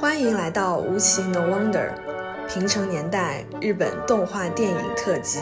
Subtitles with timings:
[0.00, 1.90] 欢迎来到吴奇 No Wonder，
[2.48, 5.40] 平成年代日本动画电影特辑。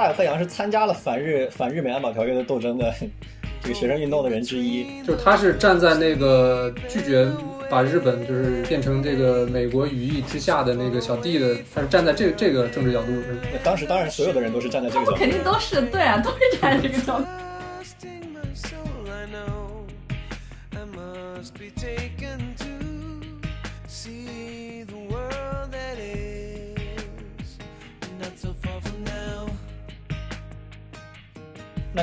[0.00, 2.90] 大有克洋是参加了反日反日美安保条约的斗争的
[3.62, 7.28] 这个学生运动的人之一，就是他是站在那个拒绝
[7.68, 13.08] 把日本就是变成这个美国羽翼之下的那个小弟的，他是站在这这个政治角度。
[13.62, 17.26] 当时当然所有的人都是站在这个角度， 肯定都是对啊，都是站在这个角度。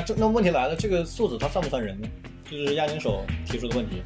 [0.08, 2.08] 这那问题来了，这个素子他算不算人呢？
[2.50, 4.02] 就是押井守提出的问题。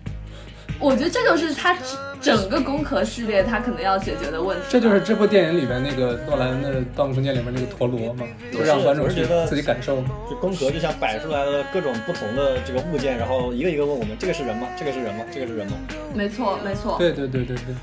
[0.81, 1.79] 我觉得这就是他
[2.21, 4.65] 整个攻壳系列他可能要解决的问题。
[4.69, 10.03] 这就是这部电影里边那个诺兰的《盗梦空间》里面那个陀螺嘛，就让观众觉得自己感受。
[10.29, 14.67] 就宫壳就像摆出来了各种不同的这个物件，然后一个一个问我们：这个是人吗？
[14.77, 15.25] 这个是人吗？
[15.31, 15.75] 这个是人吗？
[16.13, 16.97] 没错，没错。
[16.99, 17.77] 对对对对对。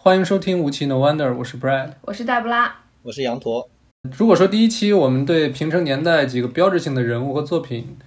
[0.00, 3.68] 欢迎收听《无奇 No Wonder》，我是 Brad，我是黛布拉，我是羊驼。
[4.16, 7.98] 如果说第一期我们对平成年代几个标志性的人物和作品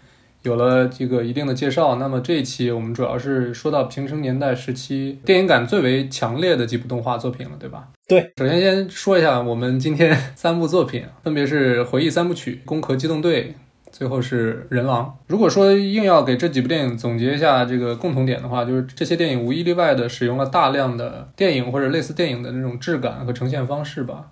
[0.43, 7.89] 有了这个一定的介绍，那么这一期我们主要是说到平成年代时期电影感最为强烈的几部动画作品了，对吧？
[8.07, 8.31] 对。
[8.37, 13.49] 首先先说一下我们今天三部作品，分别是《回忆三部曲》《攻壳机动队》。
[13.91, 15.17] 最后是人狼。
[15.27, 24.27] 如果说硬要给这几部电影总结一下这个共同点的话，就是这些电影无一例外的使用了大量的电影或者类似电影的那种质感和呈现方式吧。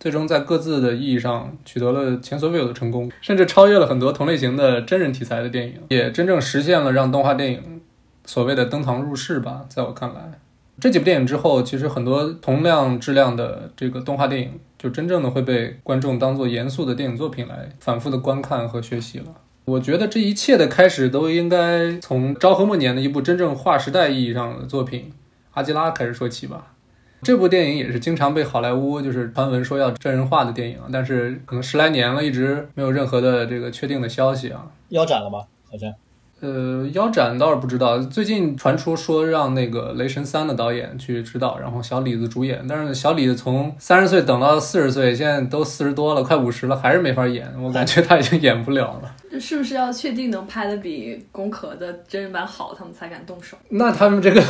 [0.00, 7.80] 最终在各自的意义上取得了前所未有的成功，甚至超越了很多同类型的真人题材的电影，也真正实现了让动画电影
[8.24, 9.64] 所谓的登堂入室吧。
[9.68, 10.40] 在我看来，
[10.80, 14.50] 这几部电影之后，其实很多同样质量的这个动画电影。
[14.82, 19.26] 就真正的会被观众当做严肃的电影作品来反复的观看和学习了。
[19.64, 25.02] 我觉得这一切的开始都应该从昭和末年的一部真正划时代意义上的作品
[25.52, 26.74] 《阿基拉》开始说起吧。
[27.22, 34.66] 这部电影也是经常被好莱坞就是传闻说要真人化的电影，但是可能十来年了，一直没有任何的这个确定的消息啊。
[34.88, 35.44] 腰斩了吗？
[35.70, 35.94] 好像。
[36.42, 38.00] 呃，腰斩倒是不知道。
[38.00, 42.66] 最近传出说让那个《雷神三》的导演去指导，然后小李子主演。
[42.68, 47.48] 但是小李子从三十岁等到四十岁，现在都四十多了，快五十了，还是没法演。
[47.62, 49.14] 我感觉他已经演不了了。
[49.40, 53.56] 是不是要确定能拍的比《攻壳》的真人版好，他们才敢动手？
[53.68, 54.42] 那他们这个，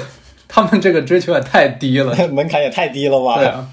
[0.49, 3.37] 他们这个追求也太低了， 门槛也太低了吧？
[3.37, 3.69] 对啊，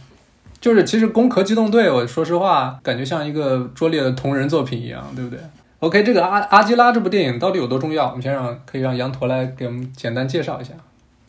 [0.59, 5.39] 就是其实《攻壳机动队》，我说实话，感觉像一个拙劣的同人作品一样，对不对
[5.79, 8.09] ？OK，这个阿阿基拉这部电影到底有多重要？
[8.09, 10.73] 我们先让可以让羊驼来给我们简单介绍一下。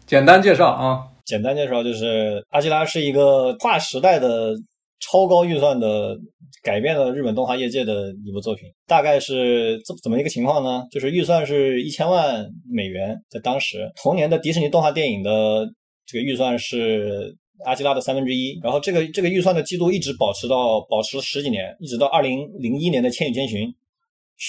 [0.07, 4.53] 简单介绍啊，简单介绍就是阿基拉是一个跨时代的
[4.99, 6.19] 超高预算的，
[6.65, 8.69] 改变了日本动画业界的一部作品。
[8.89, 10.85] 大概是怎怎么一个情况呢？
[10.91, 15.65] 就是预算是一千万美元，在当时同年的迪士尼动画电影的
[16.05, 17.33] 这个预算是
[17.65, 18.59] 阿基拉的三分之一。
[18.65, 23.69] 然后这个这个预算的记录一直保持到保持十几年，一直到二零零一年的《千与千寻》。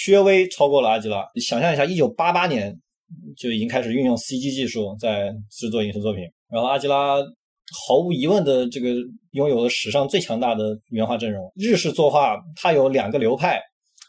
[0.08, 1.24] 略微超过了阿基拉。
[1.36, 2.74] 你想象一下，一九八八年
[3.38, 6.24] 就已经开始运用 CG 技术在制作影视作品。
[6.50, 7.18] 然后阿基拉
[7.88, 8.96] 毫无疑问的这个
[9.32, 11.52] 拥有了史上最强大的原画阵容。
[11.56, 13.62] 日式作画它有两个流派，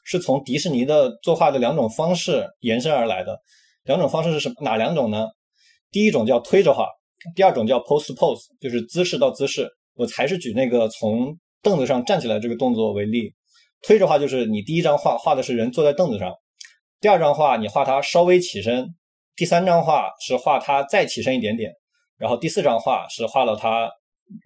[0.05, 3.39] 是从迪士尼的作画的两种方式延伸而来的。
[3.85, 4.55] 两种方式是什么？
[4.61, 5.27] 哪两种呢？
[5.91, 6.87] 第一种叫推着画，
[7.35, 9.69] 第二种叫 pose pose，就是姿势到姿势。
[9.95, 13.33] 我还是举那个从凳子上站起来这个动作为例。
[13.83, 16.33] 推着画就是你第一张画画的是人坐在凳子上，
[17.01, 18.95] 第二张画你画他稍微起身，
[19.35, 21.73] 第三张画是画他再起身一点点，
[22.17, 23.91] 然后第四张画是画了他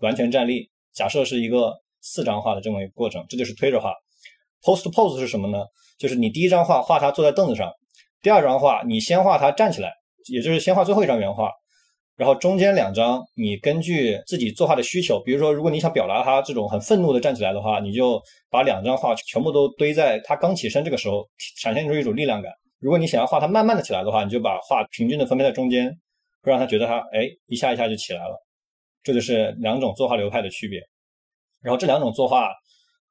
[0.01, 0.71] 完全站立。
[0.93, 3.93] 假设是一个四张画的这么一个过程，这就是推着画。
[4.63, 5.65] Post pose 是什么呢？
[5.99, 7.71] 就是你第一张画画他坐在凳子上，
[8.23, 9.93] 第二张画你先画他站起来，
[10.33, 11.53] 也就是先画最后一张原画。
[12.17, 18.21] 然后中间两张，你根据自己作画的需求，比如说，如果你想表达他这种很愤怒的站起来的话，你就
[18.51, 21.27] 把两张画全部都堆在他刚起身这个时候，
[21.63, 22.51] 展现出一种力量感。
[22.79, 25.97] 如果你想要画他慢慢的起来的话，你就把画平均的分配在中间。
[26.43, 28.41] 会让他觉得他哎一下一下就起来了。
[29.03, 30.81] 这就是两种作画流派的区别。
[31.61, 32.51] 然后这两种作画，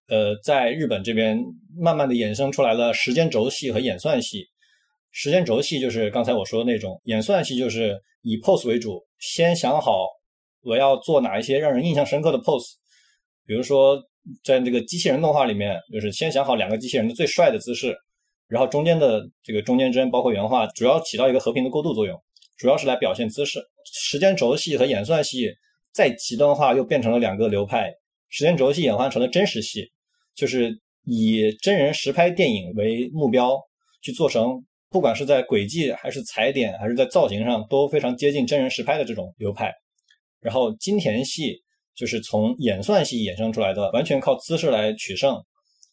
[0.07, 1.37] 呃，在日本这边
[1.77, 4.47] 慢慢的衍生出来了时间轴系和演算系。
[5.17, 10.09] 时间轴系就是刚才我说的那种，演算系就是以 pose 为主，先想好
[10.61, 12.73] 我要做哪一些让人印象深刻的 pose。
[13.45, 13.97] 比如说，
[14.43, 17.95] 在这个机器人动画里面，就是先想好两个机器人的最帅的姿势，
[18.49, 22.21] 然后中间的这个中间帧包括原画，主要起到一个和平的过渡作用，
[22.57, 23.61] 主要是来表现姿势。
[23.85, 25.49] 时间轴系和演算系
[25.93, 27.89] 再极端化，又变成了两个流派。
[28.27, 29.89] 时间轴系演化成了真实系，
[30.35, 33.57] 就是以真人实拍电影为目标
[34.01, 34.65] 去做成，
[34.95, 39.69] 不管是在轨迹还是踩点还是在造型上都非常接近真人实拍的这种流派。
[40.39, 41.61] 然后金田系
[41.93, 45.35] 就是从演算系衍生出来的，完全靠姿势来取胜。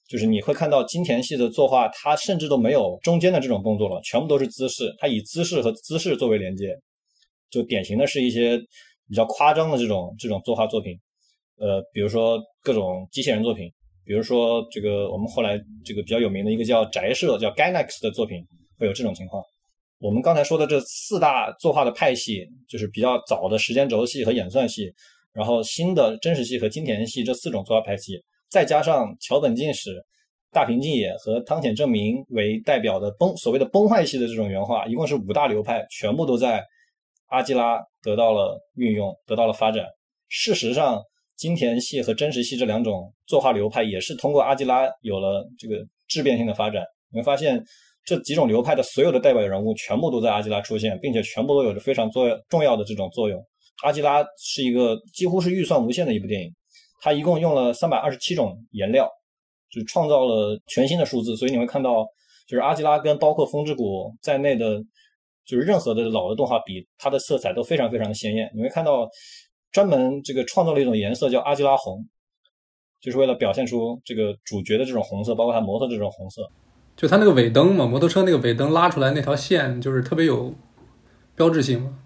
[0.09, 6.69] 就是你会看到金田系的作画，它甚至都没有中间的这种动作了，全部都是姿势，它以姿势和姿势作为连接，
[7.51, 8.57] 就典型的是一些
[9.09, 10.97] 比较夸张的这种这种作画作品。
[11.59, 13.69] 呃，比如说各种机器人作品，
[14.05, 18.39] 比如说这个我们后来这个比较有名的一个叫宅社叫 Gainax 的作品，
[18.83, 19.41] 会有这种情况。
[20.01, 24.93] 我们刚才说的这四大作画的派系，就是比较早的时间轴系和演算系，
[25.33, 28.21] 然后新的真实系和金田系这四种作画派系，
[28.51, 30.05] 再加上桥本进史、
[30.51, 36.61] 大平进也和汤浅正明为代表的崩所谓的崩坏系的这种原画，一共是五大流派，全部都在
[37.29, 39.87] 阿基拉得到了运用，得到了发展。
[40.29, 41.01] 事实上。
[41.35, 46.85] 金田系和真实系这两种作画流派也是通过阿基拉有了这个质变性的发展。
[47.11, 47.61] 你会发现
[48.05, 53.41] 这几种流派的所有的代表人物全部都在阿基拉出现，并且全部都有着非常作重要的这种作用。
[53.83, 56.53] 阿基拉是一个几乎是预算无限的一部电影，
[57.01, 59.09] 它一共用了三百二十七种颜料，
[59.71, 61.37] 就创造了全新的数字。
[61.37, 62.05] 所以你会看到，
[62.47, 64.81] 就是阿基拉跟包括风之谷在内的，
[65.45, 68.51] 就是任何的老的动画比，它的色彩都非常非常的鲜艳。
[68.55, 69.09] 你会看到。
[69.73, 72.07] 专门这个创造了一种颜色叫阿基拉红，
[73.01, 76.47] 就是为了表现出这个主角的这种红色，包括他摩托这种红色。
[77.03, 80.55] 就他那个尾灯嘛，摩托车那个尾灯拉出来那条线，就是特别有
[81.35, 81.99] 标志性嘛。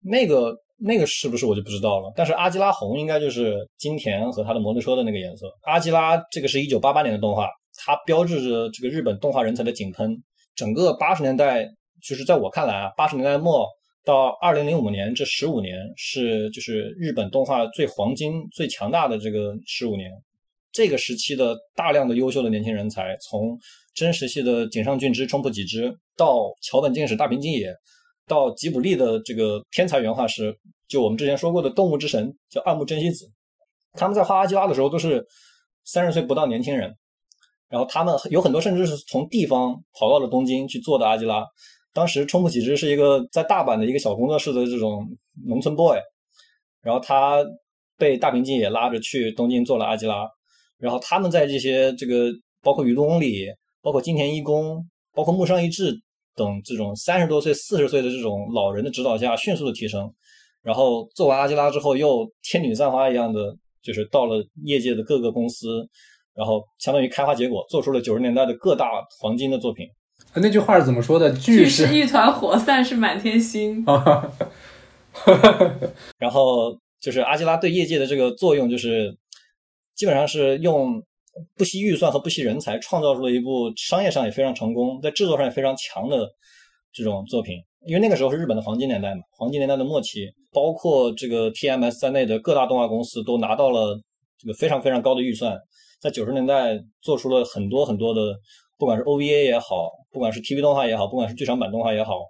[0.00, 2.10] 那个那个是不是我就不知道了。
[2.16, 5.46] 但是阿基拉红应该就是金田和他的摩托车的那个颜色。
[5.64, 10.16] 阿基拉这个是一九八八年的动画，它标志着这个日本动画人才的井喷。
[10.56, 11.68] 整个八十年代，
[12.02, 13.66] 就是在我看来啊，八十年代末。
[14.06, 20.10] 到二零零五年，这十五年是就是日本动画最黄金、最强大的这个十五年。
[20.70, 23.58] 这个时期的大量的优秀的年轻人才，从
[23.98, 27.74] 真实系的井上俊之、冲破几之，到桥本进史、大平金野，
[28.28, 30.56] 到吉卜力的这个天才原画师，
[30.86, 33.28] 就我们之前说过的动物之神叫暗木真希子，
[33.94, 35.26] 他们在画阿基拉的时候都是
[35.84, 36.94] 三十岁不到年轻人，
[37.68, 41.44] 然后他们有很多甚至是从地方跑到了东京去做的阿基拉。
[41.92, 45.04] 当时冲浦启之是一个在大阪的一个小工作室的这种
[45.46, 45.98] 农村 boy，
[46.82, 47.44] 然后他
[47.96, 50.28] 被大平进也拉着去东京做了阿基拉，
[50.78, 52.30] 然后他们在这些这个
[52.62, 53.46] 包括宇多公里、
[53.88, 55.98] 包括金田一公、包括木上一志
[56.36, 60.12] 等这种三十多岁、四十岁的这种老人的指导下，迅速的提升，
[60.62, 65.88] 然后做完阿基拉之后，又天女散花一样的，就是到了业界的各个公司，
[66.34, 69.86] 然后相当于开花结果，做出了九十年代的各大黄金的作品。
[70.34, 71.32] 那句话是怎么说的？
[71.32, 73.82] 聚是一团火，散是满天星。
[76.18, 79.16] 然后就是阿基拉对业界的这个作用，就是
[79.94, 81.02] 基本上是用
[81.56, 86.28] 不惜预算和不惜人才，创造出了一部商业上也非常成功，在制作上也非常强的
[86.92, 87.56] 这种作品。
[87.86, 93.98] 因为那个时候是日本的黄金年代嘛，黄金年代的末期，包括这个 TMS 在内的各大动画公司都拿到了
[94.38, 95.56] 这个非常非常高的预算，
[96.00, 98.36] 在九十年代做出了很多很多的。
[98.76, 102.20] 不管是 OVA 也好，不管是 TV 动画也好，不管是剧场版动画也好，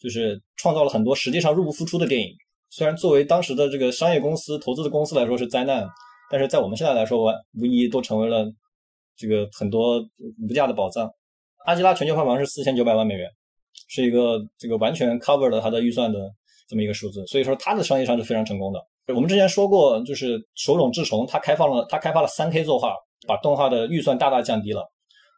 [0.00, 2.28] 就是创造了很多实际上入不敷出的电影。
[2.70, 5.86] 虽然作为当时的这个商业公司、投资的公司来说是灾难，
[6.30, 8.44] 但是在我们现在来说，无疑都成为了
[9.16, 10.00] 这个很多
[10.42, 11.10] 无价的宝藏。
[11.66, 13.28] 阿基拉全球票房是四千九百万美元，
[13.88, 16.18] 是一个这个完全 cover 了它的预算的
[16.68, 17.26] 这么一个数字。
[17.26, 18.80] 所以说，它的商业上是非常成功的。
[19.14, 22.94] 我们之前说过，就是手冢治虫，他开放了，他开发了三 K 作画，
[23.28, 24.82] 把动画的预算大大降低了。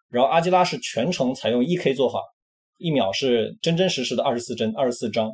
[0.09, 2.21] 然后阿基拉是全程采用一 K 作画，
[2.79, 5.33] 一秒是真真实实的二十四帧、二十四张。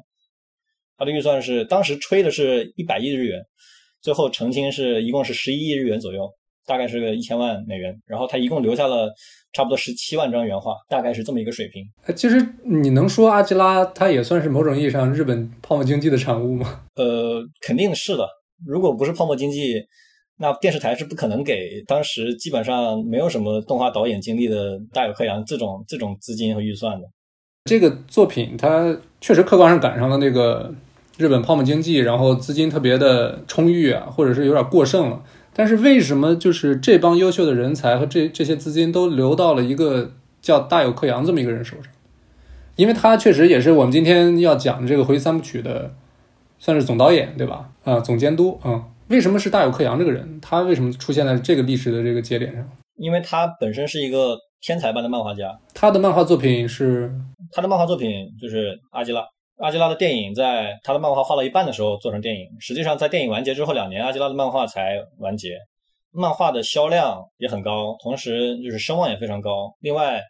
[0.96, 3.42] 它的预算是当时吹的是一百亿日元，
[4.02, 6.28] 最后澄清是一共是十一亿日元左右，
[6.66, 7.96] 大概是个一千万美元。
[8.06, 9.10] 然后他一共留下了
[9.52, 11.84] 差不多十七万张原画，大概是这么一个水平。
[12.14, 16.82] 其实你能说阿基拉他也算是某种意义上日本泡沫经济的产物吗？
[16.96, 18.28] 呃，肯定是的。
[18.66, 19.82] 如果不是泡沫经济。
[20.38, 27.06] 那电视台是不可能给当时基本上没有什么动画导演经历的大有克洋这种这种资金和预算的。
[27.64, 30.74] 这个作品它确实客观上赶上了那个
[31.18, 35.22] 日本泡沫经济，然后资金特别的充裕啊，或者是有点过剩了。
[35.54, 41.92] 但是为什么就是这帮优秀的人才和这这些资金都流到了一个叫大有克洋这么一个人手上？
[42.76, 45.92] 因为他确实也是我们今天要讲的这个回忆三部曲的，
[46.58, 47.68] 算是总导演对吧？
[47.84, 48.84] 啊，总监督啊。
[49.08, 50.40] 为什么是大有克洋这个人？
[50.40, 52.66] 他为什么出现在这个历史的这个节点上？
[52.96, 57.12] 因为他本身是一个天才般的漫画家，他的漫画作品是
[57.50, 59.22] 他的漫画作品就是阿基拉。
[59.58, 65.50] 阿基拉的电影在他的漫画画到一半的时候做成电影，实际上在电影完结之后两年，阿基拉的漫画才完结。
[66.10, 69.74] 漫画的销量也很高，同时就是声望也非常高。
[69.80, 70.20] 另外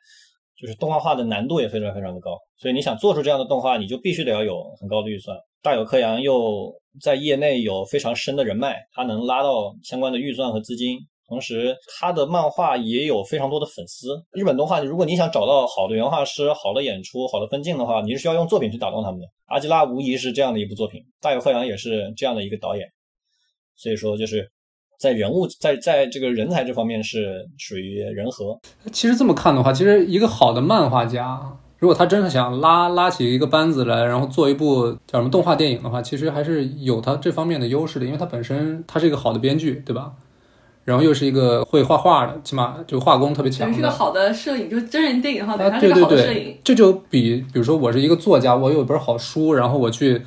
[0.57, 5.37] 就是动画化的难度也非常非常的高，所以你想做出这样的动画，你就必须得要有很高的预算。
[5.61, 10.99] 大有克洋又在业内有非常深的人脉，他能拉到相关的预算和资金。
[11.33, 14.23] 同时，他的漫画也有非常多的粉丝。
[14.33, 19.27] 日本动画，如果你想找到好的原画师、好的演出、好的分镜的话，你是需要用作品去打动他们的。
[19.47, 22.87] 阿基拉无疑是这样的一部作品，大有克洋也是这样的一个导演。
[23.75, 24.47] 所以说，就是
[25.01, 28.59] 在人物在在这个人才这方面是属于人和。
[28.93, 40.13] 其实这么看的话，其实一个好的漫画家，如果他真的想拉拉起一个班子来，然后做一部叫什么动画电影的话，其实还是有他这方面的优势的，因为他本身他是一个好的编剧，对吧？
[40.85, 43.73] 然后又是一个会画画的，起码就画工特别强。
[43.73, 46.57] 是个好的摄影，就真人电影的话，他是个好的摄影。
[46.65, 50.23] 这就比比如说我是一个作家，我有一本好书，然后我去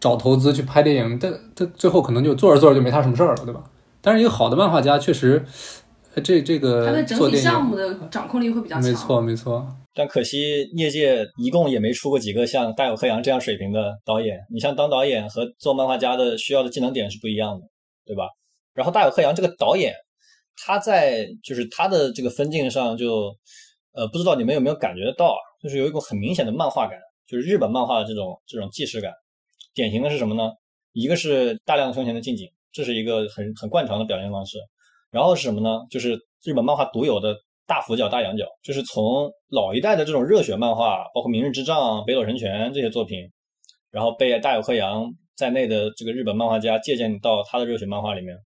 [0.00, 3.62] 找投资去拍电影，但他最后可能就做着做着就没他什么事儿了，对吧？
[4.00, 5.44] 但是一个好的漫画家确实，
[6.24, 8.82] 这这个他的整体项目的掌控力会比较强。
[8.82, 9.66] 没错没错。
[9.94, 14.38] 但可惜业界一共也没出过几个像大有克洋这样水平的导演。
[14.50, 17.66] 你像当导演和做漫画家的需要的技能点是不一样的，
[18.06, 18.24] 对吧？
[18.74, 19.94] 然后大有克洋这个导演，
[20.56, 23.34] 他在就是他的这个分镜上就，
[23.92, 25.38] 呃，不知道你们有没有感觉得到啊？
[25.62, 29.12] 就是有一种很明显的漫画感，就是日本漫画的这种这种纪实感。
[29.74, 30.50] 典型的是什么呢？
[30.92, 34.58] 一个是大量胸前的近景，这是一个很很惯常的表现方式。
[35.10, 35.80] 然后是什么呢？
[35.90, 37.36] 就是日本漫画独有的
[37.66, 43.30] 大俯角、大仰角，就是从老一代的这种热血漫画，包括《明日之杖》《北斗神拳》这些作品，
[43.90, 48.36] 然后被大有克洋在内的这个日本漫画家借鉴到他的热血漫画里面。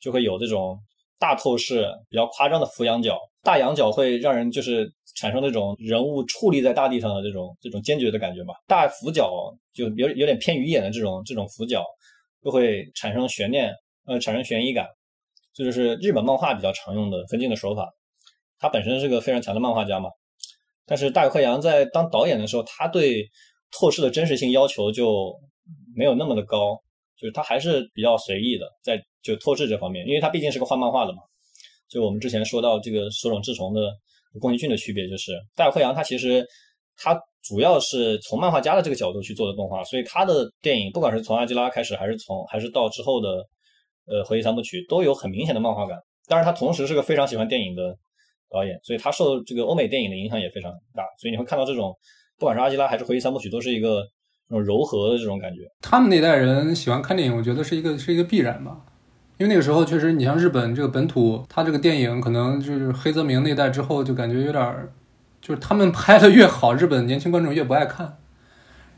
[0.00, 0.78] 就会有这种
[1.18, 8.54] 大透视、比较夸张的俯仰角，大仰角会让人就是产生那种人物矗立在大地上的这种这种坚决的感觉吧。
[8.66, 9.30] 大俯角
[9.74, 11.84] 就有有点偏鱼眼的这种这种俯角，
[12.42, 13.70] 就会产生悬念，
[14.06, 14.86] 呃，产生悬疑感。
[15.52, 17.86] 这就是日本漫画比较常用的分镜的手法。
[18.58, 20.08] 他本身是个非常强的漫画家嘛，
[20.86, 23.28] 但是大有克洋在当导演的时候，他对
[23.70, 25.34] 透视的真实性要求就
[25.94, 26.80] 没有那么的高，
[27.18, 28.98] 就是他还是比较随意的在。
[29.22, 31.18] 就透视这方面，因为它毕竟是个画漫画的嘛。
[31.88, 33.90] 就我们之前说到这个手冢治虫的
[34.40, 36.46] 宫崎骏的区别，就是大有克洋他其实
[36.96, 43.44] 他主要是从漫画家的这个角度去做的动画，所以他的电影不管是从阿基拉开始，还是从还是到之后的
[44.06, 45.98] 呃回忆三部曲，都有很明显的漫画感。
[46.28, 47.92] 但是，他同时是个非常喜欢电影的
[48.48, 51.02] 导演，所以他受这个欧美电影的影响也非常大。
[51.18, 51.92] 所以你会看到这种
[52.38, 54.06] 不管是阿基拉还是回忆三部曲，都是一个
[54.48, 55.62] 那种柔和的这种感觉。
[55.80, 58.86] 他们那代人喜欢看电影，我觉得是一个是一个必然吧。
[59.40, 64.92] 因为那个时候确实，你像日本这个本土，他这个电影可能就是黑泽明那代之后，就感觉有点儿，
[65.40, 68.18] 就是他们拍的越好，日本年轻观众越不爱看。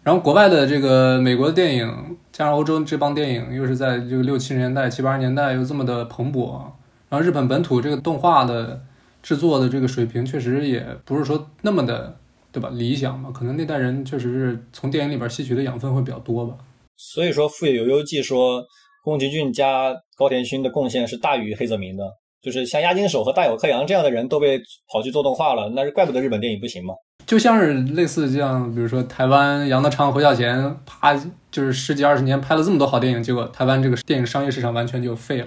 [0.03, 6.61] 然后国外的这个美国的电影，加上欧洲这帮电影，又是在这个六七十年代、七八十年代又这么的蓬勃，
[7.09, 8.83] 然后日本本土这个动画的
[9.23, 12.17] 制作的这个水平，确实也不是说那么的，
[12.51, 12.69] 对吧？
[12.73, 16.57] 理想嘛，可能那代人确实是从电影里边吸取的养分会比较多吧。
[16.97, 18.67] 所以说，富野由悠记说。
[19.03, 22.05] 宫崎骏加高田勋的贡献是大于黑泽明的，
[22.41, 24.61] 就是像押井守和大友克洋这样的人都被
[24.93, 26.95] 跑去做动画了，那是怪不得日本电影不行嘛。
[27.27, 31.15] 就像是类似这样，比如说台湾杨德昌、侯孝贤，啪，
[31.51, 35.47] 就是十几二十年拍了这么多好电影，结果台湾这个电影商业市场完全就废了，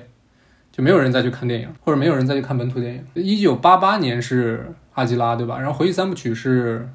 [0.71, 3.05] 就没有人再去看电影，或者没有人再去看本土电影。
[3.13, 5.57] 一九八八年是阿基拉，对吧？
[5.57, 6.89] 然后回忆三部曲是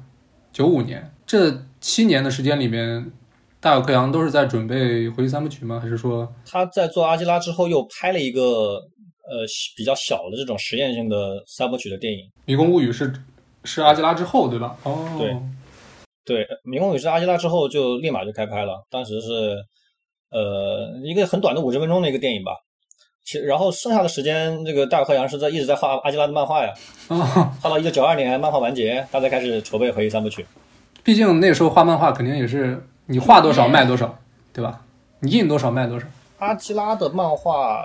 [0.51, 3.11] 九五年，这七年的时间里面。
[3.61, 5.79] 大有克洋都是在准备回忆三部曲吗？
[5.79, 9.45] 还是说他在做阿基拉之后又拍了一个呃
[9.77, 12.27] 比较小的这种实验性的三部曲的电影？
[12.45, 13.13] 迷宫物语是
[13.63, 14.75] 是阿基拉之后对吧？
[14.81, 15.37] 哦，对
[16.25, 19.55] 对，迷宫物语是阿基拉之后就立马就开拍了，当时是
[20.31, 22.53] 呃一个很短的五十分钟的一个电影吧。
[23.23, 26.73] 其然后剩下的时间，这个大有克洋是在一直在画阿基拉的漫画呀，
[27.61, 30.43] 画到一九九二年漫画完结，他才开始筹备回忆三部曲。
[31.03, 32.83] 毕竟那时候画漫画肯定也是。
[33.11, 34.17] 你画多少卖多少，
[34.53, 34.81] 对吧？
[35.19, 36.07] 你印多少卖多少。
[36.39, 37.83] 阿基拉的漫画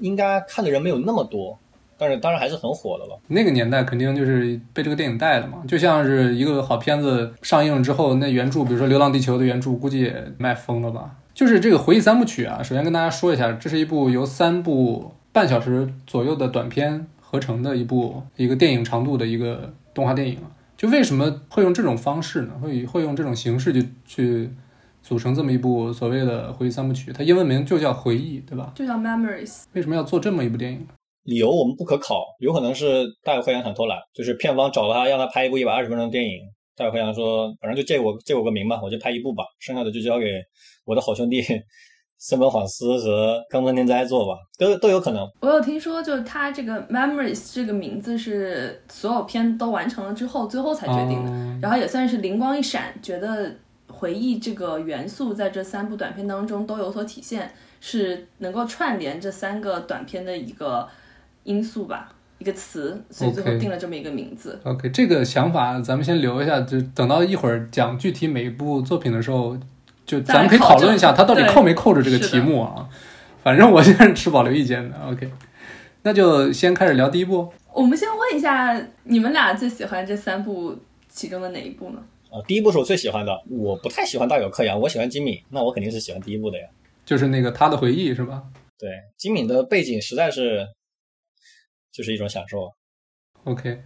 [0.00, 1.56] 应该看的人没有那么多，
[1.96, 3.16] 但是当然还是很火的了。
[3.28, 11.12] 那个年代肯定就是被这个电影带的嘛，就像是一个好片子上映之后，那原著，比如说《流浪地球》的原著，估计也卖疯了吧。
[11.34, 20.38] 就是这个回忆三部曲啊，首先跟大家说一下，这是一部由三部半小时左右的短片合成的一部一个电影长度的一个动画电影。
[20.84, 22.52] 就为什么会用这种方式呢？
[22.60, 24.50] 会会用这种形式就去
[25.00, 27.10] 组成这么一部所谓的回忆三部曲？
[27.10, 28.70] 它英文名就叫回忆，对吧？
[28.74, 29.62] 就叫 Memories。
[29.72, 30.86] 为什么要做这么一部电影？
[31.22, 36.40] 理由我们不可考，有可能是大有克洋想偷懒，就是片方找了他，让他拍一部一百二十分钟的电影。
[36.76, 40.26] 大有克洋说：“反正就借我借我个名吧，我就拍一部吧，剩下的就交给
[40.84, 41.40] 我的好兄弟
[42.26, 53.54] 森本晃司和冈村天哉做吧，都都有可能。”我有听说，就是他这个 Memories 这个名字是所有片都完成了之后，最后才决定的，然后也算是灵光一闪，觉得
[53.88, 60.88] 回忆这个元素在这三部短片当中都有所体现，是能够串联这三个短片的一个。
[61.46, 64.58] 因素吧，一个词，所以最后定了这么一个名字。
[64.64, 69.54] OK，这个想法咱们先留一下，就等到一会儿讲具体每一部作品的时候，
[70.06, 72.88] 就咱们可以讨论一下，他到底扣没扣着这个题目啊？
[73.42, 74.96] 反正我现在是持保留意见的。
[75.06, 75.30] OK，
[76.02, 77.52] 那就先开始聊第一部。
[77.72, 82.02] 我们先问一下，你们俩最喜欢这三部其中的哪一部呢？
[82.30, 83.32] 啊，第一部是我最喜欢的。
[83.48, 86.66] 我不太喜欢大有克洋，我喜欢金敏，那我肯定是喜欢第一部的呀。
[87.04, 88.42] 就是那个他的回忆是吧？
[88.78, 90.66] 对，金敏的背景实在是。
[91.94, 92.68] 就是一种享受。
[93.44, 93.80] OK，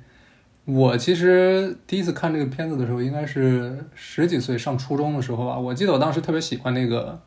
[0.71, 5.59] 我其实第一次看这个片子的时候，应该是十几岁上初中的时候吧。
[5.59, 7.19] 我记得我当时特别喜欢那个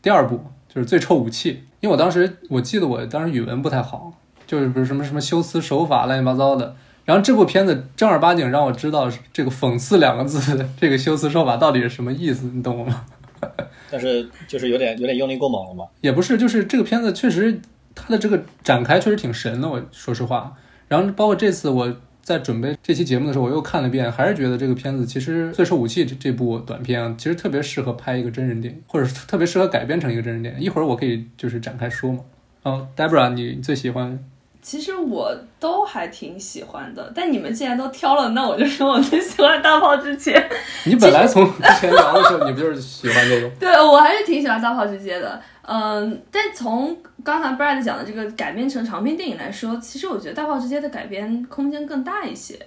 [0.00, 4.14] 第二部，就是《最臭武器》，因为我当时我记得我当时语文不太好，
[4.46, 6.74] 就是比如什么什么修辞手法乱七八糟的。
[7.04, 13.04] 然后这部片子正儿八经让我知道这个“讽刺”两个字，这个修辞手法到底是什么意思，你懂我吗？
[13.90, 15.84] 但是就是有点有点用力过猛了嘛。
[16.00, 17.60] 也不是，就是这个片子确实。
[18.00, 20.54] 它的这个展开确实挺神的，我说实话。
[20.86, 21.96] 然后包括这次我
[22.28, 30.60] 在准备这期节目的时候，我又看了一遍，还是觉得这个片子其实《最受武器》这这部短片啊，其实特别适合拍一个真人电影，或者特别适合改编成一个真人电影。
[30.60, 32.20] 一会儿我可以就是展开说嘛。
[32.64, 34.22] 哦，Debra，你最喜欢？
[34.68, 40.34] 其实我都还挺喜欢的，但你们既然都挑了，那我就说我最喜欢《大炮之前》。
[40.84, 43.48] 你本来从之前聊的时候，你不就是喜欢这个？
[43.58, 45.40] 对，我还是挺喜欢《大炮之街》的。
[45.62, 52.58] 嗯，但从刚才 Brad 讲的这个改编成长篇电影来说，其实我觉得《大炮之街》的改编空间更大一些，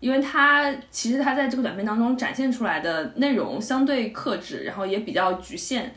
[0.00, 5.92] 因为它其实它在这个短片当中展现出来的内容相对克制，然后也比较局限，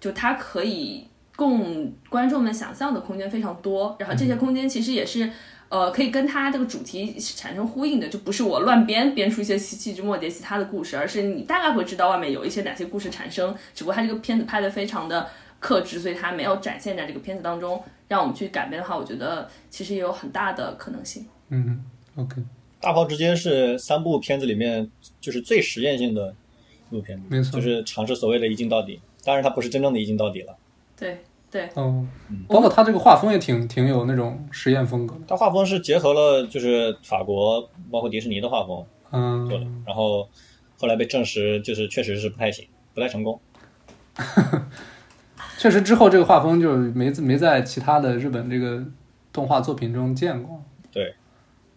[0.00, 1.06] 就它可以
[1.40, 5.30] 供观众们想象的空间非常多，然后这些空间其实也是
[5.68, 15.26] 呃可以跟它这个主题产生呼应的，就不是我乱编编出一些细细枝末节其他的故事，而是你大概会知道外面有一些哪些故事产生，只不过它这个片子拍的非常的。
[15.62, 17.84] 克制，所以它没有展现在这个片子当中。
[18.08, 21.26] 让我们去改编的话，我觉得其实也有很大的可能性。
[21.50, 21.84] 嗯
[22.16, 22.42] ，OK。
[22.80, 26.34] 大炮之间是三部片子里面就是最实验性的
[26.88, 28.98] 一部片子，没错，就是尝试所谓的一镜到底。
[29.22, 30.56] 当然，它不是真正的一镜到底了。
[30.96, 31.18] 对
[31.50, 32.08] 对，嗯，
[32.48, 35.16] 包括他这个画风也挺挺有那种实验风格。
[35.26, 37.60] 他画风是结合了就是法国
[37.90, 40.28] 包括迪士尼的画风嗯做的，然后
[40.78, 43.40] 后来被证实就是确实是不太行，不太成功。
[45.58, 48.82] 确实，之后这个画风就没没在其他的日本这个
[49.32, 50.62] 动画作品中见过。
[50.92, 51.14] 对，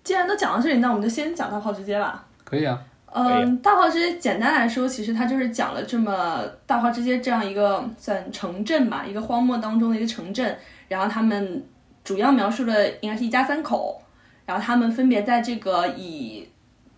[0.04, 2.26] 既然都讲到这里，那我们就先讲《到炮之街》吧。
[2.44, 2.82] 可以啊。
[3.14, 10.58] 嗯，《大炮之街》简单来说，其实它就是讲了这么大炮之街这样一个算城镇吧，一个荒漠当中的一个城镇。
[10.88, 11.64] 然后他们
[12.04, 14.02] 主要描述的应该是一家三口，
[14.46, 16.48] 然后他们分别在这个以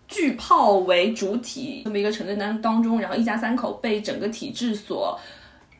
[0.08, 5.18] 巨炮为主体这么一个城镇当当中，然后一家三口被整个体制所。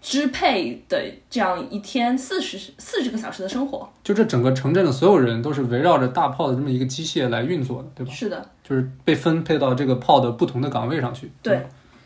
[0.06, 8.12] 支配的这样一天四十四十个小时的生活，就这整个城镇的所有人都是围绕着大炮的这么一个机械来运作的，对吧？
[8.12, 11.32] 是的，就是被分配到这个炮的不同的岗位上去。
[11.42, 11.60] 对，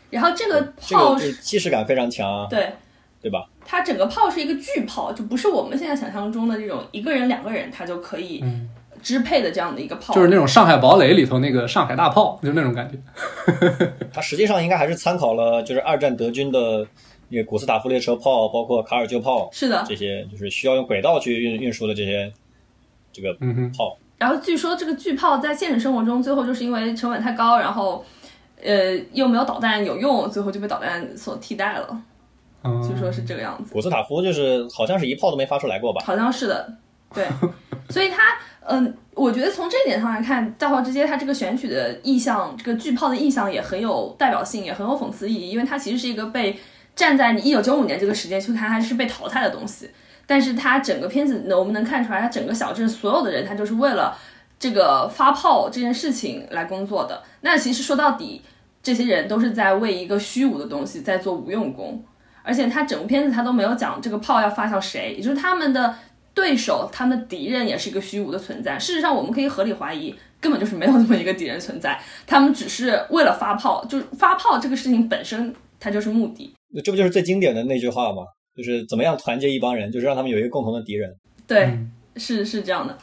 [0.09, 2.73] 然后这个炮气势感非常强，对
[3.21, 3.47] 对吧？
[3.63, 8.43] 它整个炮是一个巨炮，就不是我们现在想象中的这种一个人两个人他就可以
[9.03, 12.97] 支配的这样的一个炮，就是那种上海堡垒里头那个上海大炮，就是那种感觉。
[14.11, 16.87] 它实际上应该还是参考了就是二战德军的。
[17.31, 22.31] 那个古斯塔夫列车炮，包括卡尔旧炮，是的，这些就是需要用轨道去运运输的这些
[23.13, 23.33] 这个
[23.75, 23.97] 炮。
[24.17, 28.05] 然后据说这个巨炮在现实生活中最后就是因为成本太高，然后
[28.61, 32.01] 呃又没有导弹有用，最后就被导弹所替代了。
[32.87, 33.73] 据说是这个样子。
[33.73, 36.03] 古斯塔夫就是好像是一炮都没发出来过吧？
[36.05, 36.73] 好像是的，
[37.13, 37.25] 对。
[37.89, 46.59] 所以他嗯，我觉得从这点上来看，《大炮之街》它这个选取的意象，这个巨炮的意象也很有代表性，也很有讽刺意义，因为它其实是一个被。
[46.95, 49.89] 站在你一九九五年这个时间去看，它是被淘汰的东西。
[50.27, 54.17] 但是它整个片子，我们能看出来，它整个小镇所有的人，他就是为了
[54.57, 57.21] 这个发炮这件事情来工作的。
[57.41, 58.41] 那其实说到底，
[58.81, 62.03] 这些人都是在为一个虚无的东西在做无用功。
[62.43, 65.93] 而且他整部片子他都没有讲这个炮要发向谁，也就是他们的
[66.33, 68.79] 对手、他们的敌人也是一个虚无的存在。
[68.79, 76.53] 事实上，我们可以合理怀疑，根本就是没有这么一个敌人存在，他们只是为了发炮，就是发炮这个事情本身它就是目的。
[76.73, 78.23] 那这不就是最经典的那句话吗？
[78.55, 81.13] 就是怎么样团结一帮人，就是让他们有一个共同的敌人。
[81.47, 81.77] 对，
[82.17, 82.97] 是是这样的。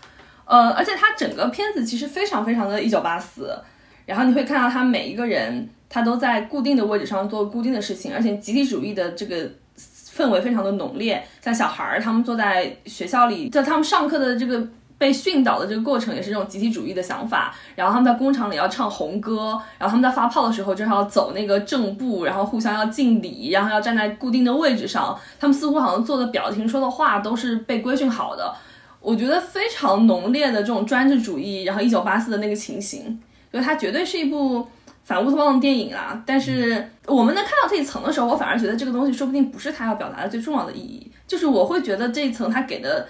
[0.44, 3.59] 呃，而且他整个片子其实非常非常的一九八四，
[4.07, 5.68] 然后你会看到他每一个人。
[5.90, 11.24] 他都在固定的位置上做固定的事情，而且集体主义的这个氛围非常的浓烈。
[11.40, 17.54] 像小孩儿，他们坐在学校里，在他们上课的这个被训导的这个过程，也是这种集体主义的想法。
[17.76, 25.18] 然后他们在工厂里要唱红歌，然后他们在发炮的时候就是要走那个正步，然后互相要敬礼，然后要站在固定的位置上。
[25.38, 28.54] 他们似乎好像做的表情、说的话都是被规训好的。
[29.00, 33.20] 我觉得非常浓烈的这种专制主义，然后一九八四的那个情形，
[33.52, 34.66] 就它绝对是一部。
[35.04, 41.11] 反乌托邦的电影啊，但是我们能看到这一层的时候，我反而觉得这个东西说不定不是他要表达的最重要的意义。
[41.26, 43.08] 就是我会觉得这一层他给的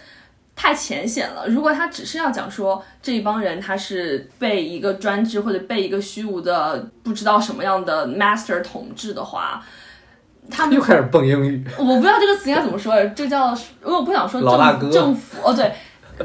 [0.59, 1.47] 太浅显了。
[1.47, 9.63] 如果他只是要讲说这一帮人他是被一个专制或者被一个虚无的不知道什么样的 master 统治的话，
[10.51, 11.65] 他们又开始蹦英语。
[11.79, 15.73] 我不知道这个词应该怎么说，这叫因为我不想说政政府哦对。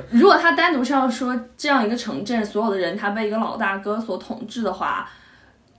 [0.10, 5.08] 如果他单独是要说这样一个城镇所有的人他被一个老大哥所统治的话。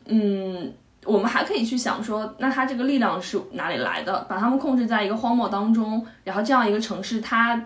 [0.07, 0.71] 嗯，
[1.07, 4.21] 我们还可以去想说，那他这个力量是哪里来的？
[4.29, 7.59] 把他们控制在一个荒漠当中，然后这样一个城市，它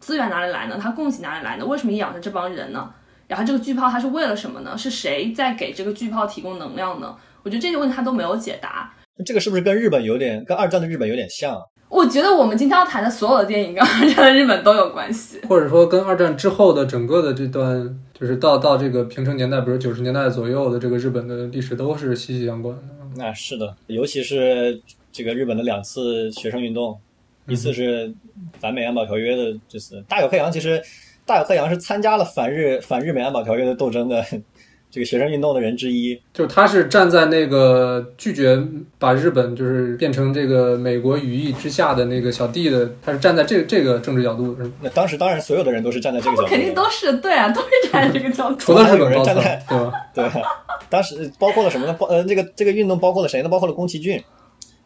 [0.00, 0.78] 资源哪里来呢？
[0.80, 1.64] 它供给哪里来呢？
[1.66, 2.90] 为什么养着这帮人呢？
[3.26, 4.76] 然后这个巨炮它是为了什么呢？
[4.76, 7.14] 是谁在给这个巨炮提供能量呢？
[7.42, 8.92] 我觉得这些问题他都没有解答。
[9.24, 11.56] 这个是不是跟日本有点，跟二战的日本有点像？
[11.88, 17.98] 我觉得我们今天要谈的所有的电影跟二战的日本都有关系，或者说跟二战之后的整个的这段。
[18.18, 22.82] 就是到到这个平成年代，比如九十年代左右的这个日本的历史都是息息相关的。
[23.14, 24.80] 那是的，尤其是
[25.12, 26.98] 这个日本的两次学生运动，
[27.48, 28.12] 一次是
[28.60, 30.82] 反美安保条约的就是，大友克洋其实
[31.24, 34.24] 大友克洋是参加了反日反日美安保条约的斗争的。
[34.88, 38.58] 这个学生运动的人之一，就是他是站在那个拒绝
[38.98, 44.56] 把日本就是变成这个美国羽翼之下的那个小弟的，他是站在这这个政治角度。
[44.80, 48.56] 那当时当然所有的人都是站在这个角度，肯定都是对啊，都是站在这个角度。
[48.56, 49.92] 除了 日本人站在对吧？
[50.14, 50.42] 对，
[50.88, 51.92] 当时包括了什么呢？
[51.92, 53.50] 包呃，这个这个运动包括了谁呢？
[53.50, 54.22] 包括了宫崎骏，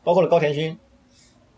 [0.03, 0.77] 包括了高田勋，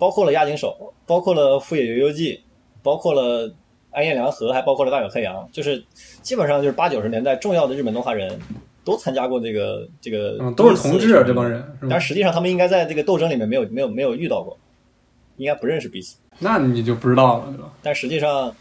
[0.02, 2.40] 包括了押井守，包括了富野由悠季，
[2.82, 3.54] 包括了。
[3.94, 5.84] 安彦良和还包括了大友克洋，就是
[6.22, 8.40] 基本上就是八九十年代重要的日本动画人
[8.86, 11.62] 都参加过这个这个，都是同志这帮人。
[11.90, 14.56] 但实际上他们应该在这个斗争里面没有没有没有遇到过，
[15.36, 16.16] 应该不认识彼此。
[16.38, 17.70] 那你就不知道了，对吧？
[17.82, 18.56] 但实际上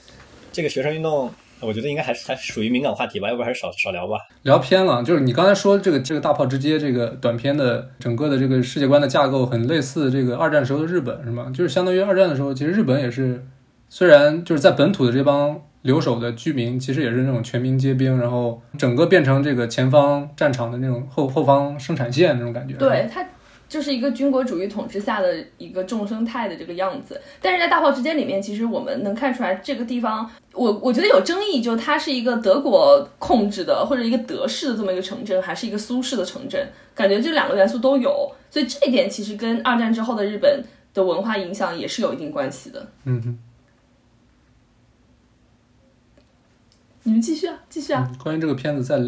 [0.52, 4.18] 这个学生运动，我觉得应该还是还属于敏感话题吧，要不还是少少聊吧。
[4.44, 11.52] 聊偏了，就是你刚才说这个这个大炮直接这个短片的整个的这个世界观的架构很类似这个二战时候的日本，是吗？
[11.54, 13.46] 就是相当于二战的时候，其实日本也是。
[13.94, 22.76] 虽然就是在本土的这帮留守的居民，其实也是那种全民皆兵，然后整个变成这个前方战场的那种后后方生产线那种感觉。
[22.76, 23.22] 对，它
[23.72, 27.22] 就是一个军国主义统治下的一个众生态的这个样子。
[27.42, 38.30] 但是在大炮之间里面，其实我们能看出来这个地方，我我觉得有争议，就它是一个德国控制的或者一个德式的这么一个城镇，还是一个苏式的城镇，感觉这两个元素都有。
[38.50, 40.62] 所以这一点其实跟二战之后的日本
[40.94, 42.86] 的文化影响也是有一定关系的。
[43.06, 43.40] 嗯哼。
[47.04, 48.12] 你们继续啊，继续啊！
[48.22, 49.00] 关于这个片子，再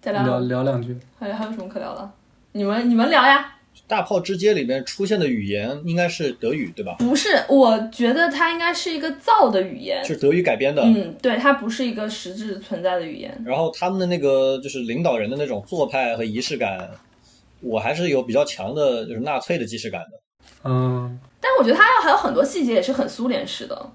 [0.00, 0.96] 再聊聊两句。
[1.18, 2.08] 还还有什么可聊的？
[2.52, 3.57] 你们你们聊呀！
[3.88, 6.94] 大炮之街里面出现的语言应该是德语，对吧？
[6.98, 10.82] 不是，我觉得它应该是一个造的语言，是德语改编的。
[10.82, 13.42] 嗯，对，它不是一个实质存在的语言。
[13.46, 16.90] 然后他们的那个就是领导人的那种做派和仪式感，
[17.60, 20.20] 我还是有比较强的，就是纳粹的既视感的。
[20.64, 23.90] 嗯，但我觉得它还有很多细节也是很苏联式的，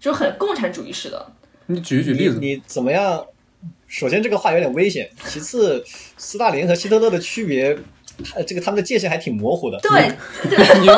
[0.00, 1.26] 就是很共产主义式的。
[1.66, 3.24] 你举一举例子，你怎么样？
[3.86, 5.84] 首先这个话有点危险，其次
[6.16, 7.76] 斯大林和希特勒的区别，
[8.46, 9.78] 这个他们的界限还挺模糊的。
[9.80, 10.10] 对，
[10.80, 10.94] 你又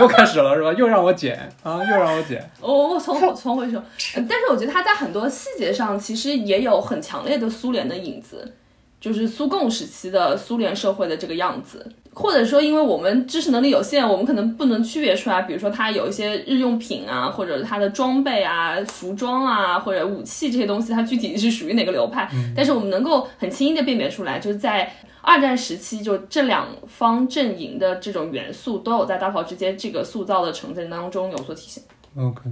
[0.00, 0.72] 又开始了是吧？
[0.72, 2.50] 又让我剪啊，又让我剪。
[2.60, 3.82] 我我从从回说，
[4.14, 8.54] 但是我觉得他在很多细节上其实也有很强烈的苏联的影子。
[9.00, 15.42] 就是苏共时期的苏联社会的这个样子，或者说，因为我们知识能力有限，我们可能不能区别出来。
[15.42, 22.28] 比如说，它有一些日用品啊，或者它的装备啊、服装啊，或者武器这些东西，它具体是属于哪个流派。
[22.56, 24.92] 但是我们能够很轻易的辨别出来，就是在
[25.28, 31.84] 二战时期，就这两方阵营的这种元素都有在大炮之间这个塑造的成分当中有所体现。
[32.16, 32.50] OK，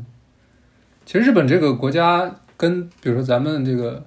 [1.06, 4.04] 其实日本这个国家跟比如说咱们这个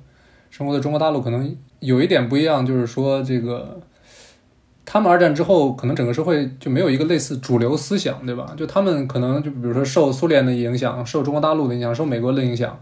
[0.51, 3.82] 生活的中国大陆可能有一点不一样，就是说这个
[4.86, 8.53] 他们二战之后可能整个社会就没有一个类似主流思想，对吧？
[8.55, 12.79] 就他们可能就比如说受苏联的影响，受中国大陆的影响，受美国的影响。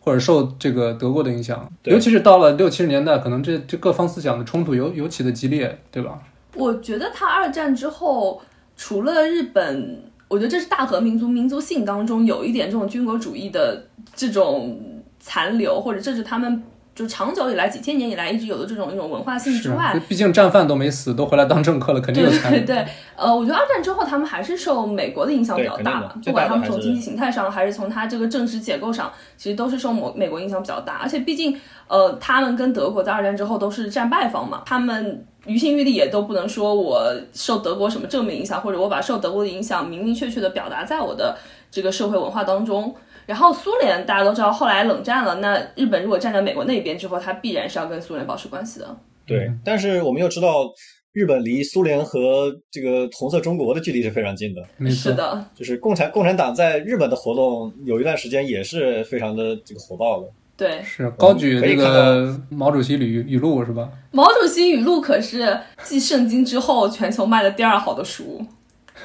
[0.00, 6.18] 或者受这个德国的影响，尤其是到了六七十年代，可能这这各方思想的冲突尤尤其的激烈，对吧？
[6.54, 8.40] 我觉得他二战之后，
[8.76, 13.86] 除了日本，我觉得这是大和民族民族性当中有一点这种军国主义的
[14.16, 14.80] 这种
[15.20, 16.62] 残留，或者这是他们
[17.00, 22.56] 就长久以来几千年以来一直有的这种一种文化性之外，毕竟战犯都没死，都回来当政客了，肯定有参与。
[22.56, 22.86] 对对，
[23.16, 31.00] 呃，我觉得二战之后他们还是受美国的影响比较大不管他们从经济形态上，还是从它这个政治结构上，其实都是受美美国影响比较大。
[31.02, 31.58] 而且毕竟，
[31.88, 41.34] 呃，他们跟德国在二战之后都是战败方嘛，他们于心于理也都不能说我受德国什么正面影响，或者我把受德国的影响明明确确的表达在我的
[41.70, 42.94] 这个社会文化当中。
[43.30, 48.96] 然后苏联大家都知道，后来冷战了，那日本如果站在美国那边之后，它必然是要跟苏联保持关系的。
[49.24, 50.68] 对，但是我们又知道，
[51.12, 54.60] 日本离苏联和这个红色中国的距离是非常近的。
[54.76, 60.26] 没错，是的，就是共产共产党在日本的活动有一段时间也是非常的这个火爆的。
[60.56, 60.82] 对。
[60.82, 63.88] 是高举这可以看个毛主席语语录是吧？
[64.10, 68.44] 毛主席语录可是继圣经之后全球卖的第二好的书。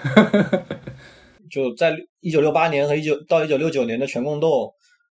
[1.56, 4.70] 就在一九六八年和一九到一九六九年的全共斗，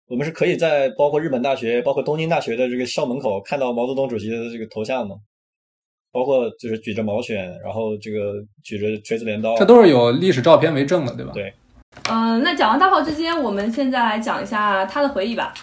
[0.06, 5.14] 我们是可以在包括日本大学、包括东京大学的这个校门口看到毛泽东主席的这个头像的，
[6.12, 9.64] 包括就是举着毛选，然后这个举着锤子镰刀这。
[9.64, 11.32] 都是有历史照片为证的，对吧？
[11.32, 11.54] 对
[12.10, 15.54] 嗯，那讲完大炮之间，我们现在来讲一下他的回忆吧。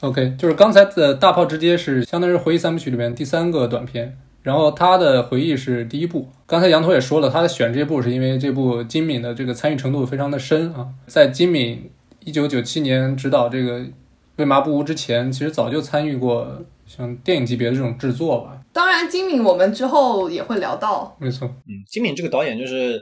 [0.00, 6.28] OK，就是刚才的大炮之街是相当于回忆三部曲里面第三个短片，然后他的回忆是第一部。
[6.46, 13.80] 刚才羊驼也说了，他选这部是因为这部金敏的这个参与程度非常的深啊，在金敏一九九七年执导这个
[14.36, 18.60] 《为麻不无》之前，其实早就参与过像电影级别的这种制作吧。
[18.70, 21.16] 当然，金敏我们之后也会聊到。
[21.18, 23.00] 没错，嗯，金敏这个导演就是，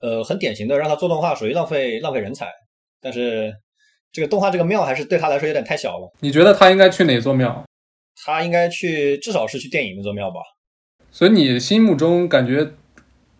[0.00, 2.46] 呃，很典型的让他做动画属于浪费浪费人才，
[3.00, 3.52] 但是
[4.12, 7.64] 这个动画这个庙还是对他来说有点太小了，你觉得他应该去哪座庙？
[8.24, 10.36] 他应该去至少是去电影那座庙吧。
[11.10, 12.72] 所以你心目中感觉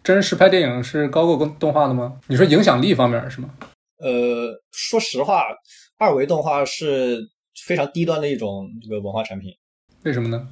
[0.03, 2.19] 真实拍电影是高过动画的吗？
[2.29, 3.51] 你说影响力方面是吗？
[3.99, 5.45] 呃，说实话，
[5.99, 7.19] 二维动画是
[7.67, 9.53] 非常低端的一种这个文化产品，
[10.05, 10.49] 为什么呢？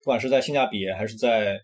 [0.00, 1.58] 不管是在性价比还是在，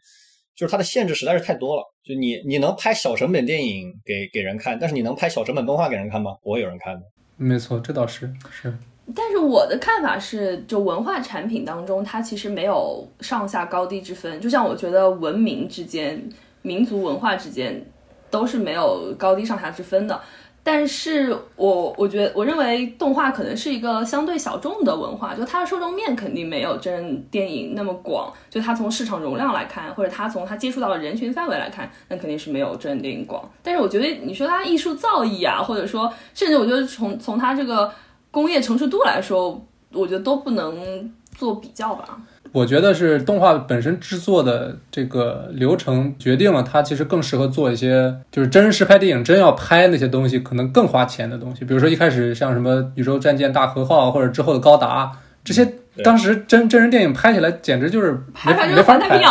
[0.55, 1.83] 就是它的限制实在是太多了。
[2.03, 6.37] 就你你能拍小成本电影给给人看，但是你能拍小成本动画给人看吗？
[6.43, 7.03] 不会有人看的。
[7.37, 8.77] 没错，这倒是是。
[9.15, 14.41] 但是我的看法是，就文化产品当中，它其实没有上下高低之分。
[14.41, 16.23] 就像我觉得文明之间、
[16.63, 17.85] 民族文化之间
[18.31, 20.19] 都是没有高低上下之分的。
[20.67, 28.33] 但是我我觉得，我认为动画可能是一个相对小众的文化，就它的受众面肯定没有真人电影那么广。
[28.49, 33.47] 就它从市场容量来看，或者它从它接触到的人群范围来看，那肯定是没有真人电影广。
[33.63, 37.93] 但是我觉得，你说它艺术造诣啊，或者说，甚至我觉得从从它这个
[38.35, 42.19] 工业成熟度来说，我觉得都不能做比较吧。
[42.51, 55.11] 我觉得是动画本身制作的这个流程决定了它其实更适合做一些就是真人实拍电影，真要拍那些东西可能更花钱的东西，比如说一开始像什么宇宙战舰大和号或者之后的高达
[55.45, 58.11] 这些，当时真真人电影拍起来简直就是
[58.47, 59.27] 没没法就是环太平拍，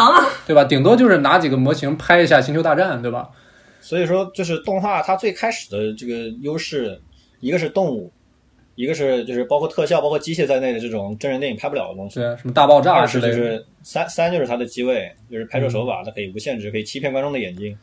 [0.47, 0.63] 对吧？
[0.63, 3.27] 顶多就是拿几个模型拍一下星球大战，对吧？
[3.81, 7.01] 所以说，就是动画它最开始的这个优势，
[7.39, 8.11] 一个是动物，
[8.75, 12.15] 一个是就是包括特效、包括机械在内的这种真人电影拍不了的东西。
[12.15, 13.33] 什么大爆炸二之类的。
[13.33, 17.77] 是就是三三就是它的机位，就是拍摄手法，它可以无限制，可以欺骗观众的眼睛。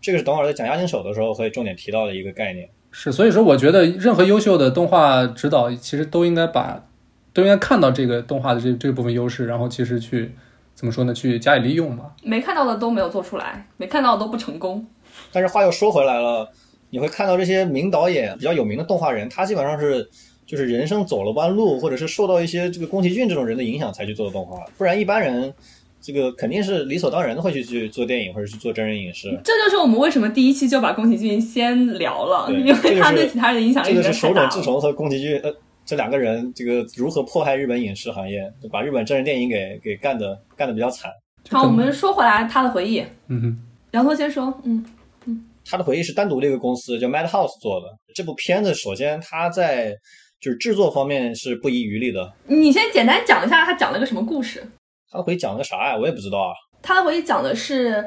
[0.00, 2.68] 这个是等会儿在讲押金手的时候会重点提到的一个概念。
[2.92, 6.86] 是，所以说我觉得任何优秀的动画指导其实都应该把
[7.32, 10.32] 都应该看到这个动画的这这部分优势，然后其实去
[10.74, 11.12] 怎么说呢？
[11.12, 12.14] 去加以利用吧。
[12.22, 14.86] 没看到的都没有做出来，没看到的都不成功。
[15.32, 16.48] 但是话又说回来了，
[16.90, 20.08] 你会看到这些名导演比较有名的动画人，他基本上是
[20.46, 25.52] 就是人生走了弯路，或者是受到一些这个宫崎骏这种人的影响才去做的动画，不然一般人
[26.00, 29.28] 这个肯定是理所当然的会去去做电影或者去做真人影视。
[29.42, 34.62] 这就是我们为什么第一期就把宫崎骏先聊了，因为他对其他人的影响力这个是手冢治。
[34.62, 35.52] 虫和宫崎骏呃
[35.84, 41.10] 这两个人这个如何迫害日本影视行业，就把日本真人电影给给干的干的比较惨。
[41.50, 43.58] 好，我们说回来他的回忆，嗯哼，
[43.92, 44.84] 杨驼先说，嗯
[45.26, 47.86] 嗯，他的回忆是单独的一个公司叫 Madhouse 做的。
[48.14, 49.94] 这部片子首先他在
[50.40, 52.32] 就是制作方面是不遗余力的。
[52.46, 54.66] 你先简单讲一下他讲了个什么故事。
[55.10, 55.96] 他的回忆讲了个啥呀？
[55.96, 56.52] 我也不知道啊。
[56.82, 58.04] 他的回忆讲的是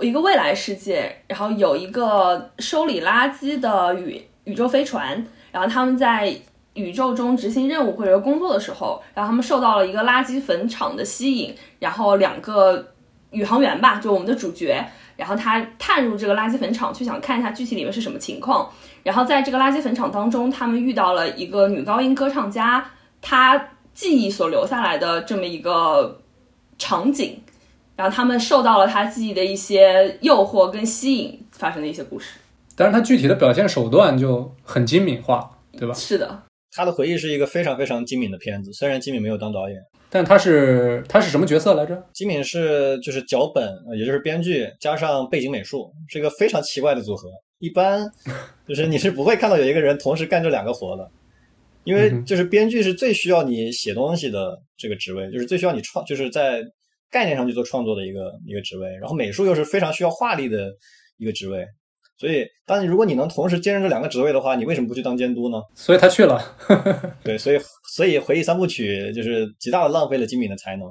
[0.00, 6.34] 一个未来世界，然后有一个收理垃圾的宇宇宙飞船，然后他们在
[6.74, 12.92] 宇宙中执行任务或者工作的时候，然后他们受到了一个垃圾坟场的吸引，然后两个
[13.30, 14.84] 宇航员吧，就我们的主角，
[15.16, 18.70] 然后他探入这个垃圾坟场去想看一下具体里面是什么情况。
[19.02, 26.20] 然后在这个垃圾坟场当中，他们遇到了一个女高音歌唱家，她记忆所留下来的这么一个
[26.78, 27.40] 场景，
[27.96, 32.38] 然后他们受到了她记忆的一些诱惑跟吸引，发生的一些故事。
[32.76, 35.48] 但是他具体的表现手段就很精敏化，
[35.78, 35.94] 对吧？
[35.94, 39.78] 是的，他的回忆是一个非常非常精敏的片子，虽然金敏没有当导演，
[40.14, 42.00] 但他是他是什么角色来着？
[42.12, 47.28] 吉敏是就是脚本，呃也就是编剧加上背景美术，是一个非常奇怪的组合。
[47.58, 48.08] 一般
[48.68, 51.10] 就是你是不会看到有一个人同时干这两个活的，
[51.82, 56.62] 因为就是编剧是最需要你写东西的这个职位，就是最需要你创，就是在
[57.10, 58.86] 概念上去做创作的一个一个职位。
[59.00, 60.72] 然后美术又是非常需要画力的
[61.16, 61.66] 一个职位，
[62.16, 65.60] 所以当你如果你能同时兼任这两个职位的话，你为什么不去当监督呢？
[65.74, 66.40] 所以他去了。
[67.24, 67.58] 对，所以
[67.94, 70.88] 所以回忆三部曲就是极大的浪费了金敏的才能。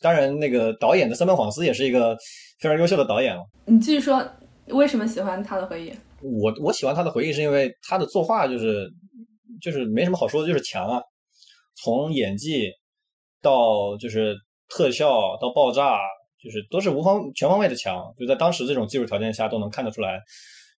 [0.00, 2.16] 当然，那个导演的三本晃司也是一个
[2.60, 3.42] 非常优秀的导演了。
[3.66, 4.24] 你继续说
[4.68, 5.92] 为什么喜欢他的回忆？
[6.22, 8.88] 我我喜欢他的回忆是因为他的作画就是
[9.60, 11.02] 就是没什么好说的，就是强啊。
[11.82, 12.70] 从演技
[13.42, 14.36] 到就是
[14.68, 15.98] 特效到爆炸，
[16.42, 18.02] 就是都是无方全方位的强。
[18.18, 20.20] 就在当时这种技术条件下都能看得出来，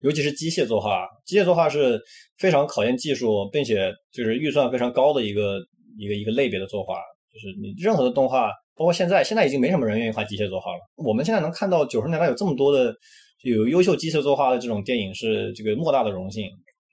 [0.02, 2.00] 尤其是机械作画，机械作画是
[2.38, 5.58] 非常考验技术，并且就是预算非常高的一个
[5.96, 6.96] 一个一个类别的作画。
[7.32, 10.80] 就是你任何的动画，包括现在，现在已经没什么人愿意画机械作画了。
[10.96, 12.94] 我们现在能看到九十年代有这么多的
[13.42, 16.44] 有优秀机械作画的这种电影，是这个莫大的荣幸。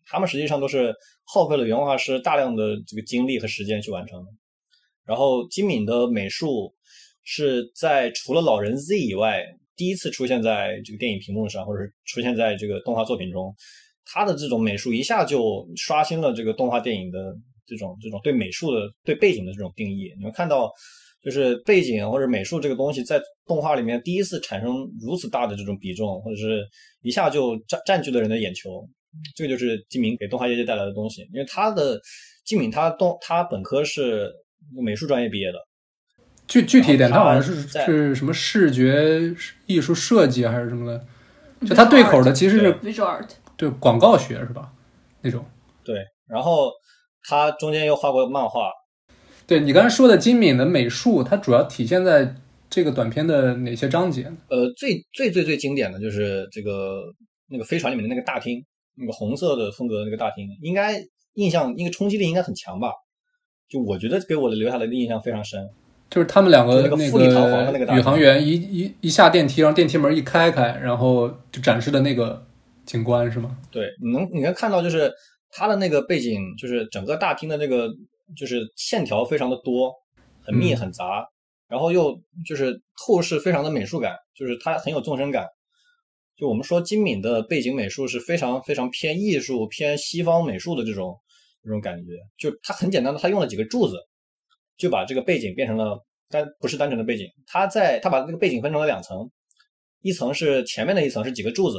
[0.07, 0.93] 他们实际上都是
[1.25, 4.23] 耗费了原画师大量的这个精力和时间去完成。
[5.05, 6.73] 然后金敏的美术
[7.23, 9.43] 是在除了《老人 Z》以外，
[9.79, 13.55] 第一次出现在这个电影屏幕上，或者是出现在这个动画作品中。
[14.11, 17.33] 他的这种美术一下就刷新了这个动画电影的
[17.65, 20.11] 这种这种对美术的对背景的这种定义。
[20.17, 20.69] 你们看到，
[21.23, 26.67] 就是背景或者美术这个东西在动画里面第一次产生如此大的这种比重，或者是
[27.03, 28.85] 一下就占占据了人的眼球。
[29.35, 31.99] 这个就是金敏给动画业界带来的东西，因为他的
[32.45, 34.31] 金敏他动他本科是
[34.83, 35.59] 美术专业毕业的，
[36.49, 39.33] 具具体一点，他好像是是什么视觉
[39.67, 41.05] 艺术设计还是什么的，
[41.67, 44.73] 就他对口的其实是 visual art，对广告学是吧？
[45.21, 45.45] 那种。
[45.85, 45.95] 对，
[46.27, 46.71] 然后
[47.23, 48.71] 他中间又画过漫画，
[49.45, 52.35] 对你刚才说的金敏的美术，它主要体现在
[52.69, 54.23] 这个短片的哪些章节？
[54.49, 57.03] 呃，最最最最经典的就是这个
[57.47, 58.63] 那个飞船里面的那个大厅，
[58.95, 60.99] 那个红色的风格的那个大厅，应该
[61.33, 62.91] 印象那个冲击力应该很强吧？
[63.69, 65.59] 就我觉得给我的留下来的印象非常深。
[66.09, 72.45] 就是他们两个就那个宇航员一一一下电梯，然后电梯门一开开，然后就展示的那个
[72.85, 73.57] 景观是吗？
[73.71, 75.13] 对，你能你能看到就是
[75.51, 77.87] 它的那个背景，就是整个大厅的那个
[78.35, 79.93] 就是线条非常的多，
[80.41, 81.27] 很密嗯很杂，
[81.67, 85.45] 然后又就是透视非常的美术感，就是它很有纵深感。
[86.35, 91.13] 就我们说金敏的背景美术是非常非常偏艺术、偏西方美术的这种
[91.61, 92.13] 这种感觉。
[92.37, 93.97] 就它很简单的，它用了几个柱子，
[94.79, 99.29] 就把这个背景变成了单不是单纯的背景，它在它把那个背景分成了两层，
[100.01, 101.77] 一层是前面的一层是几个柱子，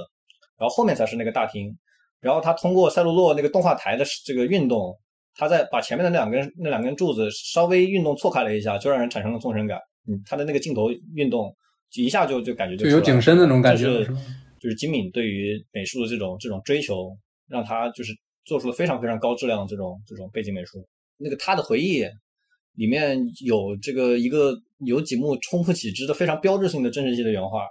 [0.57, 1.77] 然后后面才是那个大厅。
[2.21, 4.95] 然后他通过赛璐珞那个动画台的这个运动，
[5.35, 9.79] 他在把前面的那两根那两根柱子稍微运动错开了一下，就让人产生了纵深感。
[10.07, 11.51] 嗯，他的那个镜头运动，
[11.91, 14.15] 就一下就就感觉就就有景深的那种感觉就是？
[14.61, 17.17] 就是金敏对于美术的这种这种追求，
[17.49, 18.13] 让他就是
[18.45, 20.87] 做出了非常非常高质量的这种这种背景美术。
[21.17, 22.05] 那个他的回忆
[22.81, 27.67] 里面有这个一个有几幕冲不起汁的非常标志性的真实系的原画，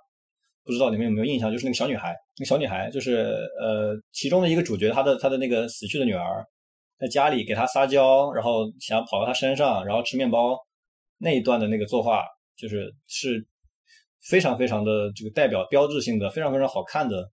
[0.63, 1.52] 不知道你们有没有印象？
[1.52, 6.45] 就是那个小女孩，那个小女孩就是呃其中的一个主角，她的她的那个死去的女儿，
[7.00, 10.56] 在家里给她撒娇，然后想跑到她身上，然后吃面包
[11.17, 12.24] 那一段的那个作画，
[12.56, 13.43] 就是是
[14.30, 17.28] 非常非常的这个代表标志性的，非常非常好看的，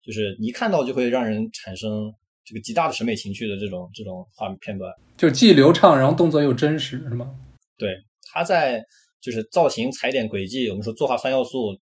[0.00, 2.14] 就是一看到就会让人产生
[2.46, 4.90] 这个极大的审美情趣的这种这种画面片段。
[5.16, 7.28] 就是既流畅，然后动作又真实是吗？
[7.76, 7.94] 对，
[8.32, 8.82] 他在
[9.20, 11.76] 就是造型、踩点、轨迹，我们说作画三要素，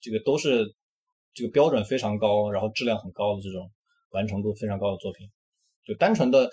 [0.00, 0.66] 这个都是
[1.32, 3.68] 这个标准非常高，然后质量很高的这种
[4.10, 5.26] 完成度非常高的作品。
[5.86, 6.48] 就单纯的，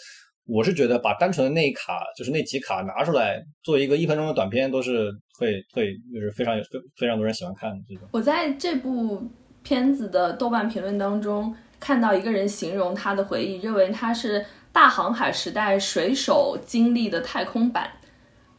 [0.46, 8.08] 我是觉得把单纯的那一卡，就是那几卡拿出来做一个一分钟的短片，都是会会就是非常有非非常多人喜欢看的这种。
[8.12, 9.22] 我在这部
[9.62, 17.90] 片子的豆瓣评论当中看到一个人形容他的回忆，认为他是大航海时代水手经历的太空版，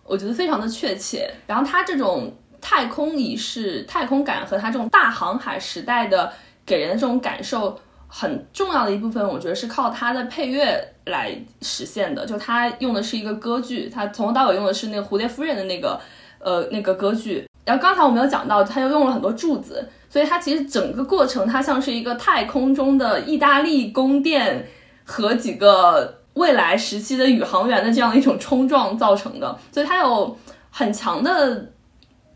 [0.04, 1.30] 我觉得非常的确切。
[1.46, 6.32] 然后他这种太空仪式、太空感和他这种大航海时代的
[6.66, 12.26] 给人的这种感受，很重要的一部分，我觉得是靠他的配乐来实现的。
[12.26, 16.00] 就他用的是一个歌剧，他从头到尾用的是那个蝴蝶夫人的那个
[16.38, 17.46] 呃那个歌剧。
[17.64, 24.68] 然后刚才我们有讲到，他又用了很多柱子，所以它其实整个过程它像是一个太空中的意大利宫殿
[25.04, 30.36] 和几个未来时期的宇航员的这样的一种冲撞造成的，所以它有
[30.70, 31.70] 很强的。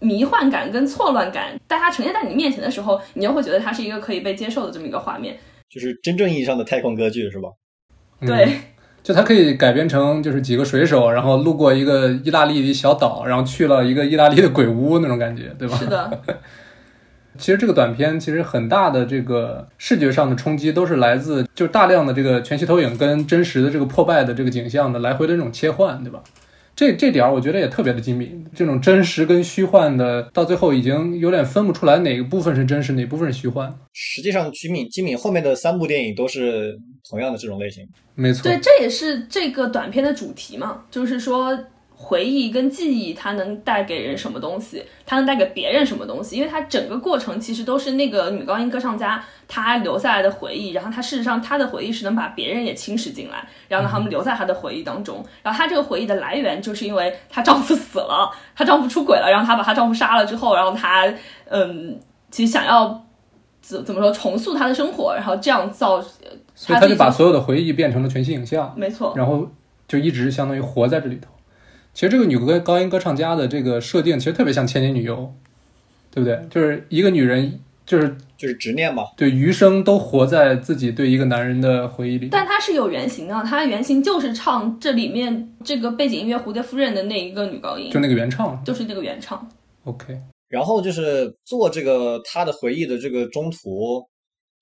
[0.01, 5.35] 迷幻感跟错乱感，但它呈现在你面前的时候，你又会觉得它是一个可以被接受的这么一个画面。
[5.70, 7.49] 就是真正意义上的太空歌剧，是吧？
[8.20, 8.55] 对，
[9.03, 15.77] 就它可以改编成就是几个水手，然后路过一个意大利的小岛，然后去了一个意大利的鬼屋那种感觉，对吧？
[15.79, 16.20] 是的。
[17.39, 26.22] 其实这个短片其实很大的这个视觉上的冲击都是来自就大量的这个全息投影跟真实的这个破败的这个景象的来回的这种切换，对吧？
[26.76, 33.72] 这这点儿我觉得也特别的精密，这种真实跟虚幻的，到最后已经有点分不出来哪个部分是真实，哪部分是虚幻。
[33.93, 36.76] 实际上，吉米吉米后面的三部电影都是
[37.09, 37.87] 同样的这种类型。
[38.16, 41.57] 没错，对，这也是这个短片的主题嘛，就是说。
[42.05, 44.84] 回忆跟记忆，它能带给人什么东西？
[45.07, 46.36] 它能带给别人什么东西？
[46.36, 55.24] 因为它整个过程其实都是那个女高音歌唱家她留下来的回忆，然后她事实上她的回忆是能把别人也侵蚀进来，然后让他们留在她的回忆当中。
[55.42, 61.11] 然后她这个回忆的来源，就是因为她丈夫死了，她丈夫出轨了，然后她把她丈夫杀了之后，然后她
[61.48, 61.98] 嗯，
[62.30, 63.02] 其实想要
[63.62, 66.02] 怎怎么说重塑她的生活，然后这样造，
[66.55, 69.48] 所以她就把所有的回忆变成了全息影像，没错，然后
[69.88, 71.30] 就一直相当于活在这里头。
[71.95, 75.16] 其实这个女歌高音歌唱家的这个设定，其实特别像《千年女优》，
[76.11, 76.45] 对不对？
[76.51, 82.28] 就是一个女人，就是就是执念嘛，对，余生都活在自己对一个男人的回忆里。
[82.32, 89.49] 但她是有原型的，她原型就是唱这里面这个背景音乐《蝴蝶夫人》的那一个女高音，就那个原唱，就是那个原唱。
[89.84, 90.18] OK。
[90.49, 94.05] 然后就是做这个她的回忆的这个中途，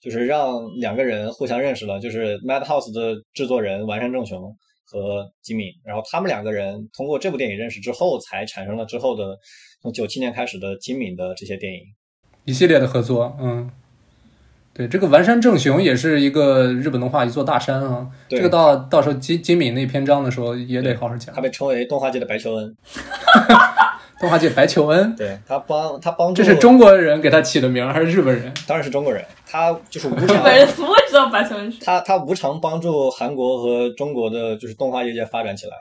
[0.01, 4.55] 就是让两个人互相认识了，就是 Madhouse 的制作人完山正雄。
[4.93, 9.39] 和吉米，然后他们两个人通过这部电影认识之后，才产生了之后的
[9.81, 11.81] 从九七年开始的金敏的这些电影
[12.45, 13.35] 一系列的合作。
[13.41, 13.71] 嗯，
[14.75, 18.07] 对，这个完山正雄也是一个日本动画一座大山啊。
[18.29, 21.35] 这个到到时候金金敏那篇章的时候也得好好讲。
[21.35, 22.77] 他被称为动画界的白求恩。
[24.23, 28.55] 动画界白求恩，对他帮他帮助，这是中国人给他起的名还是日本人？
[28.69, 29.25] 当然是中国人。
[29.45, 30.65] 他就是无偿，我也
[31.09, 31.77] 知道白求恩。
[31.81, 35.73] 他他无偿帮助韩国和中国的就是动画业界发展起来。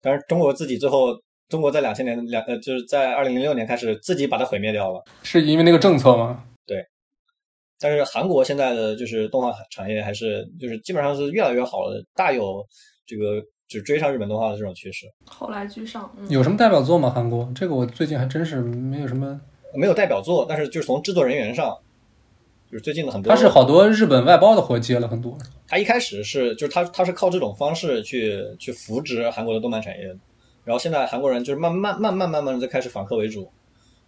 [0.00, 1.16] 但是中国自己最后，
[1.48, 5.00] 中国在两千年两呃就是在二零零六年开始自己把它毁灭掉了。
[5.22, 6.42] 是因为那个政策吗？
[6.66, 6.84] 对。
[7.78, 12.66] 但是韩国现在的就是动画产业还是就是基本上是越来越好了，大有
[13.06, 13.40] 这个。
[13.72, 16.10] 就追上日本动画的这种趋势，后来居上。
[16.28, 17.10] 有什么代表作吗？
[17.10, 19.40] 韩国这个我最近还真是没有什么，
[19.74, 20.44] 没有代表作。
[20.48, 21.76] 但是就是从制作人员上，
[22.70, 25.36] 就是最近的很多，他是好多日本外包的活接了很多。
[25.66, 30.04] 他一开始是就是他他是靠这种方式去去扶植韩国的动漫产业，
[30.64, 33.50] 然后现在韩国人就是慢慢慢慢慢慢的在开始反客为主，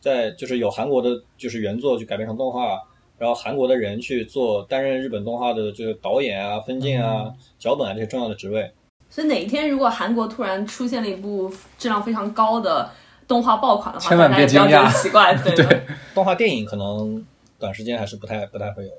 [0.01, 2.79] 在就是有韩国的就是原作去改编成动画，
[3.17, 8.71] 然后韩国的人去做担任日本动画的这个导演啊、分镜啊、脚本啊这些重要的职位。
[9.15, 11.49] 所以哪一天如果韩国突然出现了一部
[11.79, 12.91] 质量非常高的
[13.29, 14.93] 动画爆款的话，千万别惊讶。
[14.93, 15.55] 奇怪，对
[16.12, 17.25] 动画电影可能
[17.57, 18.91] 短时间还是不太不太会有，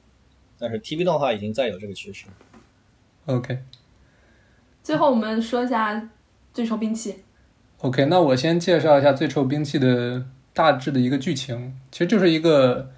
[0.57, 2.27] 但是 TV 动画已经在有这个趋势。
[3.25, 3.59] OK。
[4.81, 6.09] 最后我们说一下
[6.53, 7.25] 最臭兵器。
[7.81, 12.89] OK，那我先介绍一下最臭兵器的大致的一个剧情，其实就是一个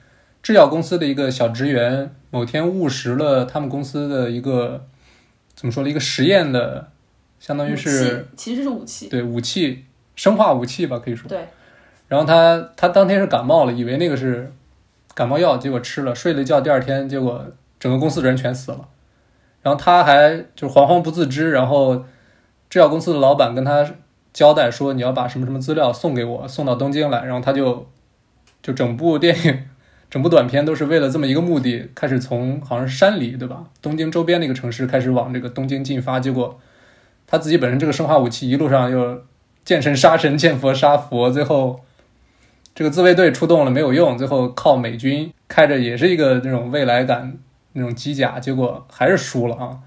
[0.43, 4.85] 制药公司的一个小职员，某天误食了他们公司的一个
[5.55, 6.91] 怎么说呢，一个实验的。
[7.39, 9.85] 相当于是，其实是武器，对武器，
[10.15, 11.29] 生化武器吧，可以说。
[11.29, 11.39] 对。
[12.07, 14.51] 然后他他当天是感冒了，以为那个是
[15.13, 17.45] 感冒药，结果吃了，睡了一觉，第二天结果
[17.79, 18.87] 整个公司的人全死了。
[19.61, 22.05] 然后他还就是惶惶不自知，然后
[22.69, 23.85] 制药公司的老板跟他
[24.31, 27.25] 交代说，你要把什么什么资料送给我，送到东京来。
[27.25, 27.87] 然后他就
[28.63, 29.65] 就整部电影，
[30.09, 36.57] 整部短片都是为了这么一个目的，开始从好像是山里对吧，东京周边那个城市开始往这个东京进发，结果。
[37.29, 39.21] 他自己本身这个生化武器一路上又
[39.65, 41.81] 见神杀神见佛杀佛，最后
[42.73, 47.37] 这个自卫队出动了没有用，最后靠美军开着也是一个那种未来感
[47.73, 49.77] 那种机甲，结果还是输了啊！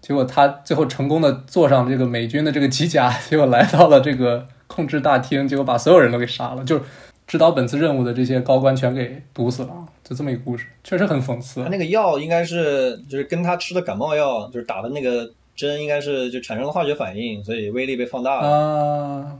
[0.00, 6.84] 结果他最后成功的坐上这个美军的这个机甲，结果来到了这个控制大厅，结果把所有人都给杀了，就是
[7.26, 9.72] 指导本次任务的这些高官全给毒死了，
[10.04, 11.64] 就这么一个故事，确实很讽刺。
[11.64, 15.28] 他那个药应该是就是跟他吃的感冒药就是打的那个。
[15.56, 18.48] 针应该是就产生了化学反应，所以威力被放大了。
[18.48, 19.38] 啊，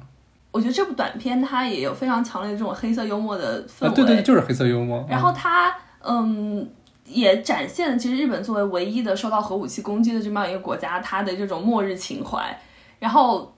[0.50, 3.94] 我觉得这部短片它也有非常强烈的这种黑色幽默的氛围。
[3.94, 5.06] 对对，就是黑色幽默。
[5.08, 6.66] 然后它，嗯，
[7.04, 12.58] 也展现了其实日本作为唯一的受到核武器攻击的这么样一个国家，它的这种末日情怀。
[12.98, 13.54] 然后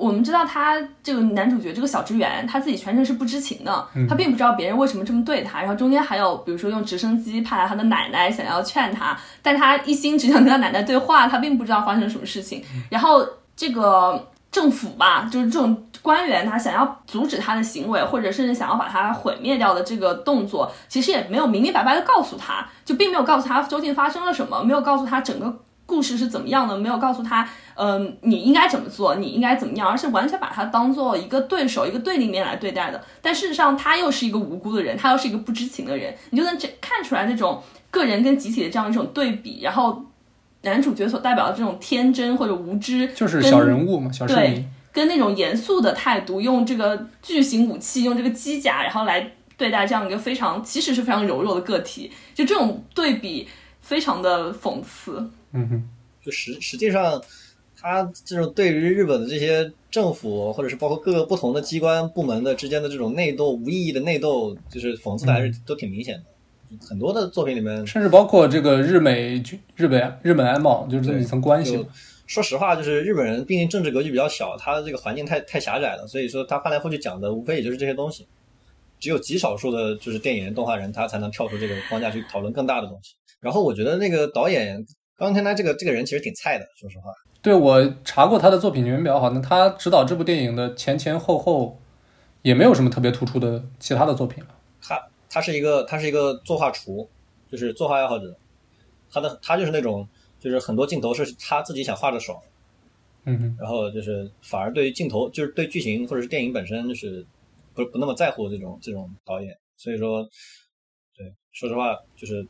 [0.00, 5.60] 我们知道他这个男主角这个小职员，他自己全程是不知情的，他并不知道别人为什么这么对他。
[5.60, 12.64] 然后中间还有比如说用直升机派来他的奶奶，想要劝他，但他一心只想跟他奶奶对话，他并不知道发生什么事情。
[12.88, 13.22] 然后
[13.54, 25.54] 这个政府吧，就是这种官员，他想要阻止他的行为，或者甚至想要把他毁灭掉的这个动作，其实也没有明明白白的告诉他，就并没有告诉他究竟发生了什么，没有告诉他整个
[25.90, 33.02] 故事是怎么样的，没有告诉他，嗯、你应该怎么做，你应该怎么样，而是完全把他当做一个对手、一个对立面来对待的。
[33.20, 37.60] 但事实上，他又是一个无辜的人，他又是一个不知情的人，你就能这看出来那种
[37.90, 40.00] 个人跟集体的这样一种对比，然后
[40.62, 44.64] 男主角所代表的这种天真或者无知，就是小人物嘛，小市民。
[44.92, 53.48] 跟那种严肃的态度，用这个巨型武器，用这个机甲，然后来对待这样一个非常其实是非常柔弱的个体，就这种对比
[53.80, 55.30] 非常的讽刺。
[55.52, 55.88] 嗯哼，
[56.24, 57.22] 就实实际上，
[57.76, 66.24] 他这种对于日本的这些政府，或者是包括各个不同的机关部门的之间的这种内斗，无意义的内斗，就是讽刺的还是都挺明显的。
[66.86, 71.84] 很多的作品里面，甚至包括这个日美军日本日本安保，就是这么一层关系。
[72.28, 78.24] 说实话，就是日本人毕竟政治格局比较小，他这个环境太太狭窄了，所以说他翻来覆去讲的无非也就是这些东西。
[79.00, 83.14] 只有极少数的就是电影人、动画人，他才能跳出这个框架去讨论更大的东西。
[83.40, 84.86] 然后我觉得那个导演
[85.20, 87.12] 冈天他这个这个人其实挺菜的，说实话。
[87.42, 91.78] 对我查过他的作品年表，好像他指导这部电影的前前后后
[92.40, 94.56] 也没有什么特别突出的其他的作品了。
[94.80, 94.98] 他
[95.28, 97.06] 他是一个他是一个作画厨，
[97.50, 98.34] 就是作画爱好者。
[99.10, 100.08] 他的他就是那种
[100.38, 102.40] 就是很多镜头是他自己想画的爽，
[103.24, 107.26] 嗯哼，然后就是反而对于镜头就是对剧情或者是电影本身就是
[107.74, 109.54] 不不那么在乎这种这种导演。
[109.76, 110.26] 所以说，
[111.14, 112.46] 对，说实话就是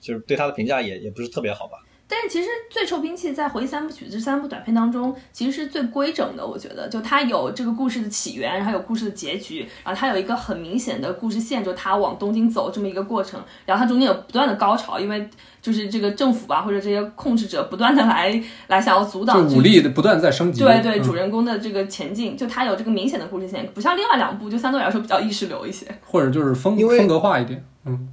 [0.00, 1.78] 就是对他的评价也也不是特别好吧。
[2.06, 6.46] 但是其实《最臭兵器》在回忆三部曲这三部短片当中，其实是最规整的。
[6.46, 13.42] 我觉得，就它有这个故事的起源，然后有故事的结局，然后它有一个很明显的故事线，就它往东京走这么一个过程。
[13.64, 15.28] 然后它中间有不断的高潮，因为
[15.62, 20.60] 就是这个政府吧，或者这些控制者不断的来来想要阻挡武力的不断在升级。
[20.60, 25.86] 对对，嗯主人公的这个前进，就它有这个明显的故事线，不像另外两部，就相对来说比较意识流一些。
[26.04, 27.64] 或者就是风风格化一点。
[27.86, 28.12] 嗯，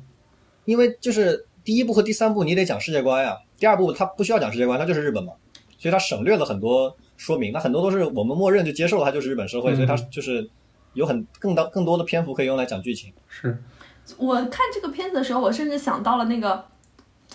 [0.64, 5.34] 因为就是第一部和第三部你得讲世界观呀，第二部它不需要讲世界观，它就是日本嘛，
[5.78, 10.50] 所以它省略了很多说明，那很多都是我们默认就接受了它就是日本社会，嗯所以它就是
[10.94, 13.14] 有很更多更多的篇幅可以用来讲剧情。
[13.30, 13.56] 是
[14.18, 16.66] 我看这个片子的时候，我甚至想到了那个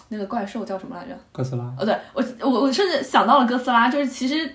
[0.08, 1.16] 那个怪兽叫什么来着？
[1.30, 1.72] 哥斯拉。
[1.78, 4.52] 哦，对我我我甚至想到了哥斯拉，就是其实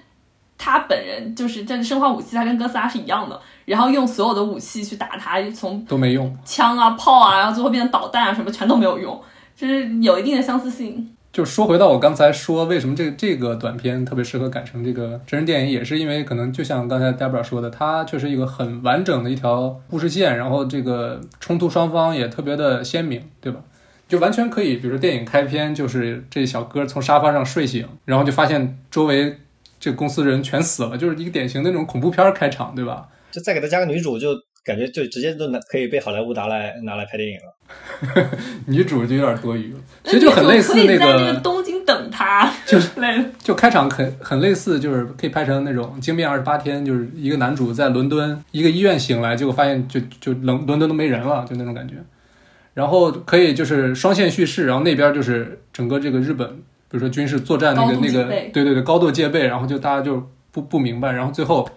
[0.57, 9.23] 他本人就是这生化武器，他跟哥斯拉是一样的，然后用所有的武器去打他，从都没用，枪啊、炮啊，然后最后变成导弹啊什么，全都没有用，
[9.55, 11.15] 就是有一定的相似性。
[11.31, 23.61] 就说回到我刚才说，为什么这这个短片特别适合改成这个真人电影，也是因为可能就像刚才 Debra 说的，它确实一个很完整的一条故事线，然后这个冲突双方也特别的鲜明，对吧？
[24.09, 29.37] 就完全可以，比如说电影开篇就是这小哥从沙发上睡醒，然后就发现周围
[29.79, 33.07] 这公司人全死了，就是一个典型的那种恐怖片开场，对吧？
[33.31, 37.55] 就再给他加个女主，就感觉就直接都能可以被好莱坞拿来拿来拍电影了。
[38.65, 43.23] 女主就有点多余了，其实就很类似那个个东京等他， 就是 类。
[43.39, 51.95] 就开场很很类似，就是可以拍成那种《惊变二十八天》，就是一个男主在伦敦一个医院醒来，结果发现就就冷伦敦都没人了，就那种感觉。
[52.73, 56.47] 然后可以就是双线叙事，然后那边就是整个这个日本，
[56.89, 61.69] 比如说军事作战那个那个，对对对，高度戒备，然后就大家就不不明白，然后最后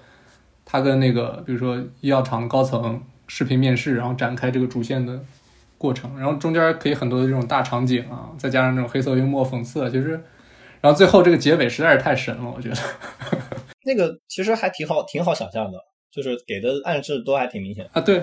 [0.64, 5.18] 他跟那个比如说医药厂的高层视频面试，然后展开这个主线的
[5.85, 10.12] 过程，然后中间可以很多的这种大场景啊，再加上这种黑色幽默讽刺，啊其实，
[10.80, 12.76] 然后最后这个结尾实在是太神了，我觉得。
[13.85, 15.78] 那个其实还挺好，挺好想象的，
[16.11, 17.87] 就是给的暗示都还挺明显。
[17.93, 18.22] 啊，对，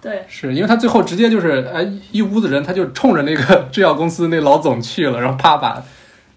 [0.00, 5.84] 对，是因为他最后直接就是，哎，一一屋子人，他就冲着那个 制药公司那老总去了，然后啪把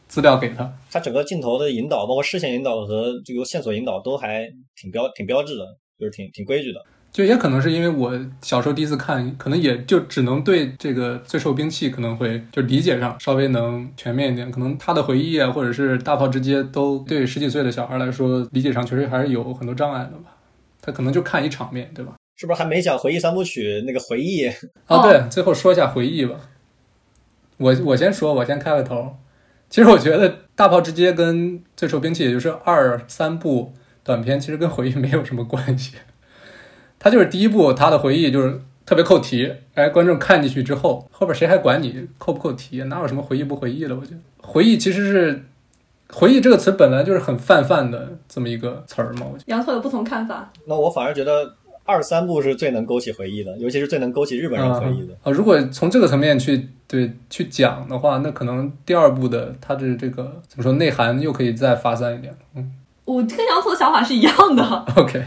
[0.09, 0.69] 资料给他。
[0.91, 4.45] 他整个镜头的引导，包括视线引导和这个线索引导都还
[4.75, 5.63] 挺标挺标志的，
[5.97, 6.83] 就是挺挺规矩的。
[7.11, 20.35] 就也可能是因为我小时候第一次看，可能也就只能对这个最受兵器可能会就理解上稍微能全面一点，可能他的回忆啊，或者是大炮直接都对十几岁的小孩来说理解上确实还是有很多障碍的吧。
[20.81, 22.13] 他可能就看一场面，对吧？
[22.37, 24.47] 是不是还没讲回忆三部曲那个回忆？
[24.47, 24.55] 啊，
[24.87, 26.35] 哦对，最后说一下回忆吧。
[27.57, 29.17] 我我先说，我先开个头。
[29.69, 35.95] 其实我觉得《大炮之街》跟《最受兵器》，也就是二三部短片，其实跟回忆没有什么关系。
[36.99, 42.83] 它就是第一部，他的回忆就是特别扣题，哎，观众看进去之后，后边谁还管你扣不扣题？
[42.83, 43.95] 哪有什么回忆不回忆的？
[43.95, 45.45] 我觉得回忆其实是
[46.11, 49.27] 回忆这个词本来就是很泛泛的这么一个词儿嘛。
[49.31, 50.51] 我觉得杨拓有不同看法。
[50.65, 55.13] 那我反而觉得二三部是最能勾起回忆的，尤其是最能勾起日本人回忆的。
[55.23, 62.35] 啊，如果从这个层面去对去讲的话，那可能第二部的它的这个怎么说内涵又可以再发散一点。
[62.55, 62.73] 嗯
[63.05, 64.63] 我跟杨拓的想法是一样的。
[64.95, 65.19] OK，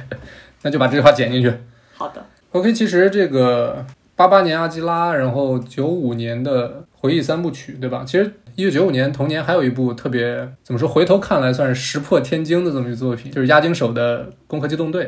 [0.63, 1.53] 那就把这句话剪进去。
[1.95, 3.85] 好的，OK，其实这个
[4.17, 8.05] 八八年阿基拉，然后九五年的回忆三部曲，对吧？
[8.07, 15.05] 其实一九九五年同年还有一部特别怎么说，回头看来算是石破天惊的这么一个作品，就是押井守的《攻壳机动队》。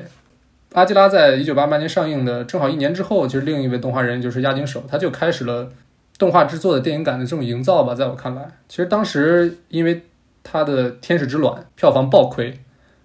[0.73, 5.69] 阿基拉在一九八八年上映的正好一年之后，其实另一位动画人就是押井守，他就开始了
[6.19, 7.95] 动画制作的电影感的这种营造吧。
[7.95, 10.03] 在我看来，其实当时因为
[10.43, 12.57] 他的《天使之卵》票房爆亏，好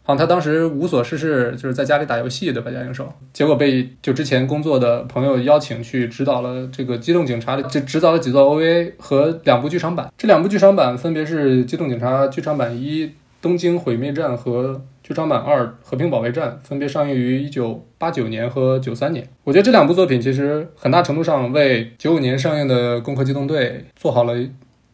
[0.10, 2.72] 像他当时无所事事，就是在家里打游戏，对吧？
[2.72, 10.12] 押井守，结果被就之前工作的朋友邀请去指导了这个《机动警察》的，就指导了几座 OVA 和两部剧场版。
[10.18, 13.06] 这两部剧场版分别是《机动警察》剧场版一
[13.40, 19.28] 《东京毁灭战》和剧场版二《和平保卫战》，分别上映于一九八九年和九三年。
[19.44, 24.34] 我觉得这两部作品其实很大程度上为九五年上映的《攻壳机动队》做好了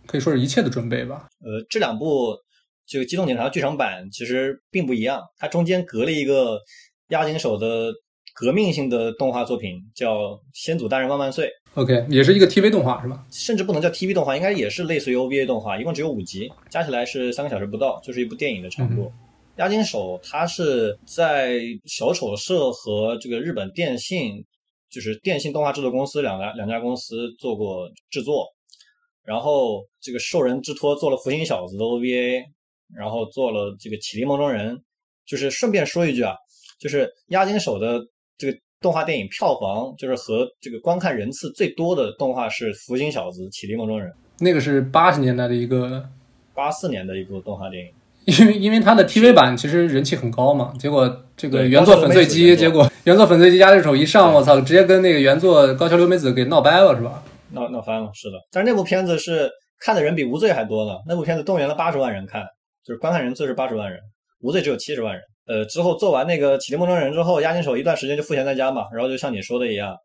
[0.05, 1.25] 可以说是一切的准备吧。
[1.39, 2.35] 呃，这两部
[2.87, 6.59] 这个《机动警察》剧场版其实并不一样，它中间隔了一个
[7.09, 7.91] 押井守的
[8.33, 10.15] 革命性的动画作品，叫
[10.53, 13.25] 《先祖大人万万岁》，OK，也是一个 TV 动画是吧？
[13.31, 19.11] 甚至不能叫 TV 动画，应该也是类似于 OVA 动画，一共只有五集，加起来是三个小时不到，就是一部电影的长度。
[19.57, 24.43] 押井守他是在小丑社和这个日本电信，
[24.91, 28.45] 就是电信动画制作公司两家两家公司做过制作，
[29.23, 32.43] 然后这个受人之托做了福星小子的 OVA，
[32.93, 34.77] 然后做了这个启迪梦中人。
[35.27, 36.35] 就是顺便说一句啊，
[36.79, 37.99] 就是押金手的
[38.37, 44.07] 这个动画电影票房，就是和这个观看人次最多的动画是《福星小子》《启迪梦中人》，
[44.39, 46.07] 那个是八十年代的一个
[46.53, 47.91] 八四年的一部动画电影。
[48.25, 57.23] 因为因为它的 TV 版其实人气很高嘛，结果这个原作粉碎机，结果原作粉碎机压这手一上，我操，直接跟那个原作高桥留美子给闹掰了，是吧？
[57.51, 58.37] 闹闹翻了，是的。
[58.51, 60.91] 但是那部片子是看的人比无罪还多呢。
[61.07, 62.43] 那部片子动员了八十万人看，
[62.85, 63.99] 就是观看人次是八十万人，
[64.41, 65.21] 无罪只有七十万人。
[65.47, 69.95] 呃，之后做完那个《启迪梦中人》之后，押金手一段时间就赋闲在家嘛，然后就像你说的一样，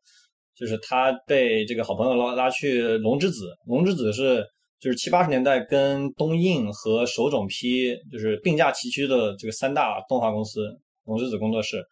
[0.56, 4.44] 就是他被这个好朋友拉拉去龙之子，龙之子是
[4.80, 10.60] 就是七八十年代跟东映和手冢批就是并驾齐驱的这个三大动画公司
[11.04, 11.82] 龙之子工作室，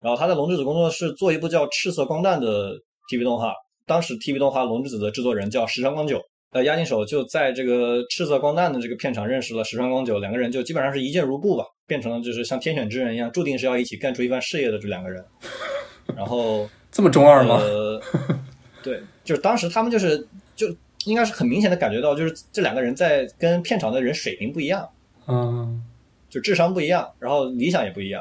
[0.00, 2.72] 然后他在龙之子工作室做一部叫《赤色光弹》的
[3.10, 3.54] TV 动画，
[3.86, 6.20] 当时 TV 动画龙之子的制作人叫石川光久。
[6.52, 15.24] 呃，押井守就在这个赤色光弹的这个片场认识了石川光久，两个人就基本上是一见如故吧，变成了就是像天选之人一样，注定是要一起干出一番事业的这两个人。
[16.16, 17.56] 然后 这么中二吗？
[17.58, 18.02] 呃，
[18.82, 20.26] 对，就是当时他们就是
[20.56, 20.66] 就
[21.04, 24.88] 应该是很明显的感觉到，就是这两个人在跟片场的人水平不一样，
[25.28, 25.80] 嗯，
[26.28, 28.20] 就智商不一样，然后理想也不一样。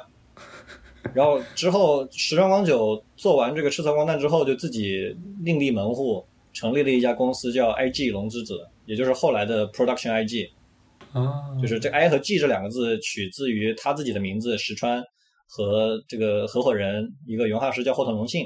[1.15, 6.23] 然后之后，石川光久做完这个赤色光弹之后，就自己另立门户，
[6.59, 10.49] 成立了一家公司叫 IG 龙之子，也就是后来的 Production IG。
[11.13, 15.01] 啊，就是这 I 和 G 这两个字取自于他自己的名字石川
[15.47, 18.45] 和这个合伙人一个原画师叫后藤隆信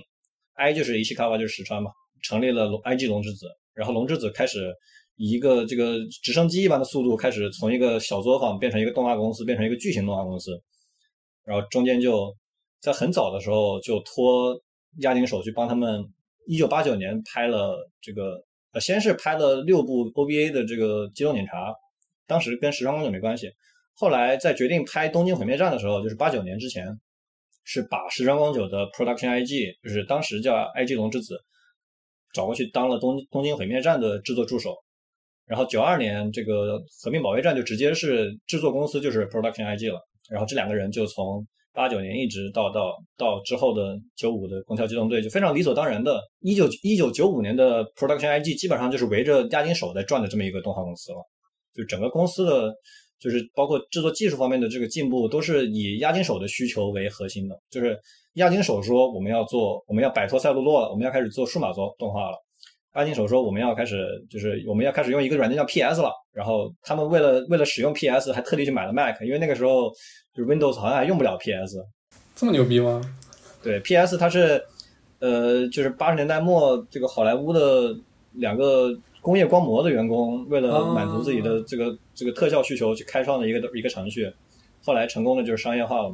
[0.54, 1.90] ，I 就是伊西卡瓦就是石川嘛，
[2.22, 4.72] 成立了龙 IG 龙之子，然后龙之子开始
[5.16, 10.52] 以一个这个直升机一般的速度开始从一个小作坊变成一个动画公司，变成一个巨型动画公司，
[11.44, 12.34] 然后中间就
[12.80, 14.56] 在很早的时候就托
[15.00, 16.06] 押井守去帮他们，
[16.46, 21.74] 一九八九年拍了这个呃先是拍了六部 OVA 的这个机动警察。
[22.26, 23.52] 当时跟石川光久没关系，
[23.96, 26.88] 后来在决定拍《东京毁灭战》的时候，就是八九年之前，
[27.66, 31.38] 是把石川光久的 Production IG，就是当时叫 IG 龙之子，
[32.34, 34.74] 找过去当了东《东京毁灭战》的制作助手。
[35.46, 40.00] 然后九二年这个《和平保卫战》就直接是制作公司就是 Production IG 了。
[40.30, 51.18] 然后这两个人就从八九年一直到到到之后的九五的《攻壳机动队》，就非常理所当然的，一九一九九五年的 Production IG 基本上就是围着押金手在转的这么一个动画公司了。
[51.74, 52.72] 就整个公司的，
[53.20, 57.60] 就是包括制作技术方面的这个进步，都是以押金手的需求为核心的。
[57.72, 58.00] 就是
[58.34, 62.38] 押金手说我们要做，我们要摆脱赛璐珞了，我们要开始做数码做动画了。
[62.96, 66.12] 押井守说我们要开始，就是我们要开始用一个软件叫 PS 了。
[66.32, 69.90] 然后他们为了为了使用 PS，还特地去买了 Mac，因为那个时候
[70.34, 71.78] 就是 Windows 好像还用不了 PS。
[72.36, 73.02] 这么牛逼吗？
[73.62, 74.64] 对，PS 它是
[75.20, 77.96] 呃，就是八十年代末这个好莱坞的
[78.34, 78.98] 两个。
[79.24, 84.30] 工业光魔的员工为了满足自己的这个、哦、这个特效需求，去开创了一个一个程序，
[84.84, 86.14] 后来成功的就是商业化了。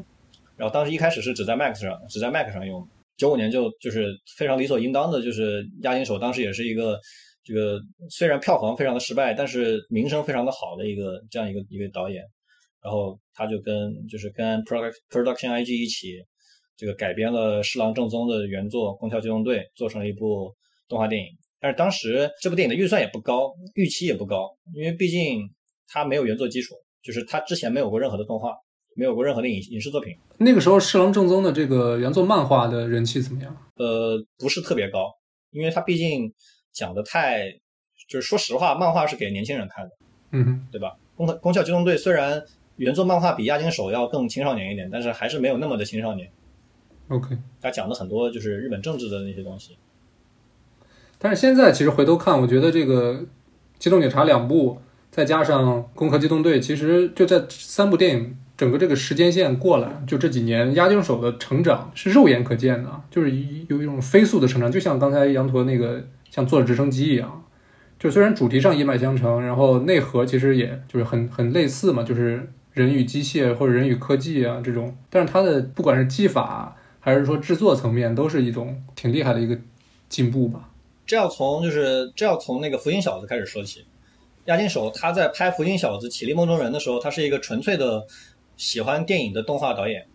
[0.55, 2.87] 然后当时一开始是只在 Mac 上，只在 Mac 上用，
[3.19, 6.99] 九五年就就是非常理所应当的，就是押井守当时也是一个
[7.43, 12.23] 这个虽然票房非常的失败，但是名声非常的好的一个这样一个一个导演，
[12.81, 16.13] 然后他就跟就是跟 Product Production IG 一起
[16.77, 20.55] 这个改编了侍郎正宗的原作《宫壳机动队》，做成了一部
[20.87, 21.27] 动画电影。
[21.59, 25.41] 但是当时这部电影的预算也不高，预期也不高，因为毕竟
[25.87, 28.53] 它没有原作基础，就是它之前没有过任何的动画，
[28.99, 30.13] 没有过任何的影影视作品。
[30.39, 33.55] 那个时候侍郎正宗的这个原作漫画的人气怎么样？
[33.77, 35.09] 呃，不是特别高，
[35.51, 36.29] 因为它毕竟
[36.73, 37.49] 讲的太，
[38.09, 39.91] 就是说实话，漫画是给年轻人看的，
[40.31, 40.97] 嗯哼，对吧？
[41.15, 42.43] 攻攻壳机动队虽然
[42.75, 46.29] 原作漫画比亚金手要更青少年一点，但是还是没有那么的青少年。
[47.07, 49.77] OK，他讲的很多就是日本政治的那些东西。
[51.17, 53.13] 但是现在其实回头看，我觉得这个
[53.77, 54.79] 《机动警察》两部，
[55.11, 63.31] 再加上《攻壳机动队》，其实就在三部电影整个这个时间线过来，就这几年押井守的成长是肉眼可见的，就是
[63.69, 67.45] 有一种飞速的成长，就像刚才羊驼那个像坐着直升机一样。
[67.97, 79.57] 就虽然主题上一脉相承，然后内核其实也就是很很类似嘛，就是人与机械或者人与科技啊这种，但是它的不管是技法还是说制作层面，都是一种挺厉害的一个
[80.09, 80.69] 进步吧。
[81.05, 83.85] 这要从就是这要从那个福星小子开始说起。
[84.47, 88.03] 押井守他在拍《福星小子》《绮丽梦中人》的时候，他是一个纯粹的
[88.59, 90.05] 喜欢电影的动画导演，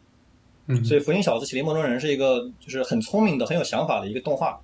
[0.69, 4.61] 嗯，所以《福星小子》《绮丽梦中人》是一个就是很聪明的、很有想法的一个动画。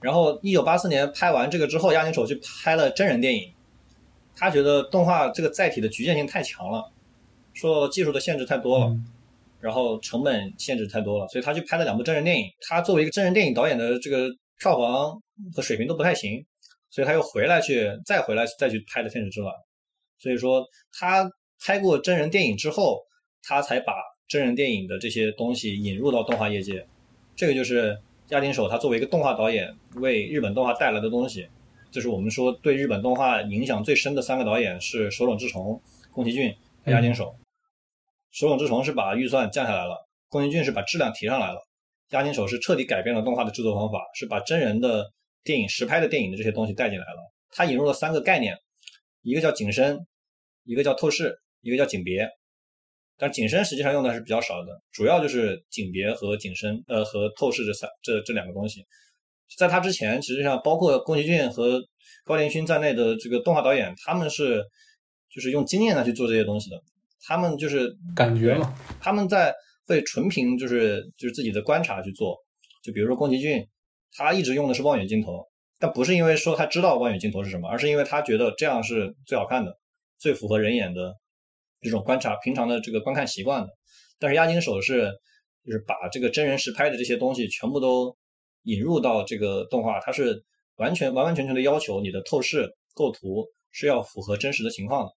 [0.00, 3.52] 然后，一九八四年拍完这个之后，押井守去拍了真人电影。
[4.36, 6.92] 他觉得动画这个载体的局限性太强了，
[7.54, 9.04] 受技术的限制太多了，嗯
[9.60, 12.46] 然后成本限制太多了，所以他去拍了两部真人电影。
[12.60, 14.28] 他作为一个真人电影导演的这个
[14.60, 15.20] 票房
[15.52, 16.44] 和水平都不太行，
[16.90, 19.52] 所以他又回来去再回来再去拍的《天使之卵》。
[20.22, 21.28] 所以说，他
[21.64, 23.02] 拍过真人电影之后，
[23.42, 23.94] 他才把
[24.26, 26.86] 真人电影的这些东西引入到动画业界。
[27.36, 27.98] 这个就是
[28.28, 31.48] 押井守他作为一个动画导演为日本动画带来的东西。
[31.90, 35.80] 就是我们说对日本动画影响最深的三个导演是手冢治虫、
[36.12, 36.54] 宫崎骏
[36.84, 37.34] 和押井守。
[38.30, 41.58] 手冢治虫是把预算降下来了，宫崎骏是把质量提上来了，
[42.10, 45.10] 押井守是彻底改变了动画的制作方法，是把真人的
[45.42, 47.32] 电影实拍的电影的这些东西带进来了。
[47.50, 48.54] 他引入了三个概念，
[49.22, 50.06] 一个叫景深，
[50.64, 52.28] 一个叫透视，一个叫景别。
[53.20, 58.86] 但景深实际上用的是比较少的，主要就是景别和景深，呃，和透视这三这这两个东西。
[59.56, 61.82] 在他之前，实际上包括宫崎骏和
[62.24, 64.62] 高田勋在内的这个动画导演，他们是
[65.28, 66.80] 就是用经验来去做这些东西的。
[67.26, 69.52] 他们就是感觉嘛，他们在
[69.86, 72.36] 会纯凭就是就是自己的观察去做。
[72.84, 73.66] 就比如说宫崎骏，
[74.12, 75.44] 他一直用的是望远镜头，
[75.80, 79.76] 但不是因为说他知道望远镜头是什么，而是因为他觉得这样是最好看的，
[80.18, 81.14] 最符合人眼的
[81.80, 83.68] 这种观察平常的这个观看习惯的。
[84.18, 85.10] 但是押井守是
[85.64, 88.16] 就是把这个真人实拍的这些东西全部都
[88.62, 90.42] 引入到这个动画，它是
[90.76, 95.12] 完全完完全全的要求你的透视构图是要符合真实的情况的。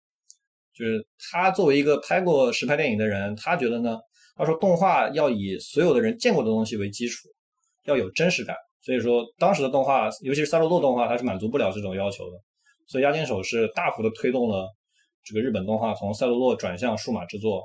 [0.73, 3.97] 就是他作为一个拍过实拍电影的人，他觉得呢，
[4.35, 7.27] 他说动画要以所有的人见过的东西为基础，
[7.85, 8.55] 要有真实感。
[8.81, 12.37] 所以说当时的动画，尤其是赛璐珞动画，它是满足不了这种要求的。
[12.87, 14.67] 所以押井守是大幅的推动了
[15.23, 17.61] 这个日本动画从赛璐珞转向数码制作，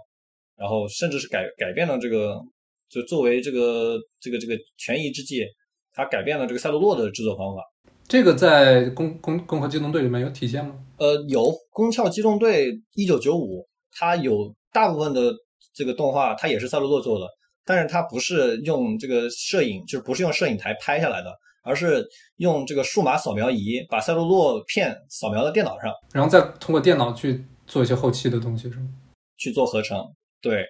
[0.57, 2.41] 然后甚至是改改变了这个，
[2.89, 5.45] 就作为这个这个这个权宜之计，
[5.93, 7.63] 他改变了这个赛璐珞的制作方法。
[8.09, 10.79] 这个在《攻攻攻壳机动队》里面有体现吗？
[10.99, 15.35] 呃，有《宫壳机动队》一九九五，它有大部分的
[15.75, 17.27] 这个动画，它也是赛璐珞做的，
[17.65, 21.31] 但是它不是用这个摄影，就是不是用摄影台拍下来的，
[21.67, 22.07] 而是
[22.37, 28.89] 用这个数码扫描仪把赛璐珞片扫描到电脑上然后再通过电脑去做一些后期的东西，是吗？
[29.37, 30.03] 去做合成，
[30.41, 30.65] 对，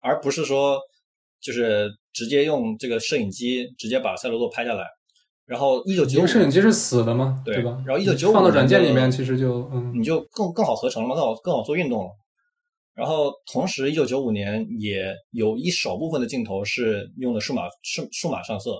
[0.00, 0.78] 而不是说
[1.40, 4.84] 就是直接用这个摄影机直接把赛璐珞拍下来。
[5.46, 7.82] 然后一九九五因为摄影机是死的嘛，对吧？
[7.86, 12.10] 然后一九九五放到软件里面，其实就嗯你就更更好合成了嘛，更好更好做运动了。
[12.94, 18.76] 然后同时，一九九五年也有一少部分的镜头是用的数码数数码上色，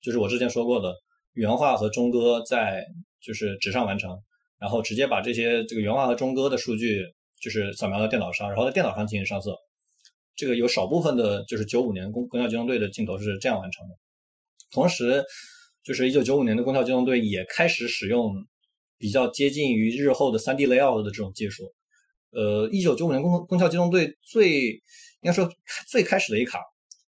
[0.00, 0.94] 就是我之前说过的
[1.34, 2.84] 原画和中歌在
[3.20, 4.18] 就是纸上完成，
[4.58, 7.04] 然后直接把这些这个原画和中歌的数据
[7.40, 9.56] 就是扫描到电脑上，然后在电脑上进行上色。
[10.36, 13.94] 这个有少部分的就是九五年攻攻壳机动队的镜头是这样完成的。
[14.72, 15.24] 同时，
[15.84, 18.32] 就是一九九五年的攻壳机动队也开始使用
[18.98, 21.72] 比较接近于日后的 3D layout 的这种技术。
[22.32, 24.80] 呃，一九九五年攻攻壳机动队最应
[25.22, 25.48] 该说
[25.88, 26.58] 最开始的一卡，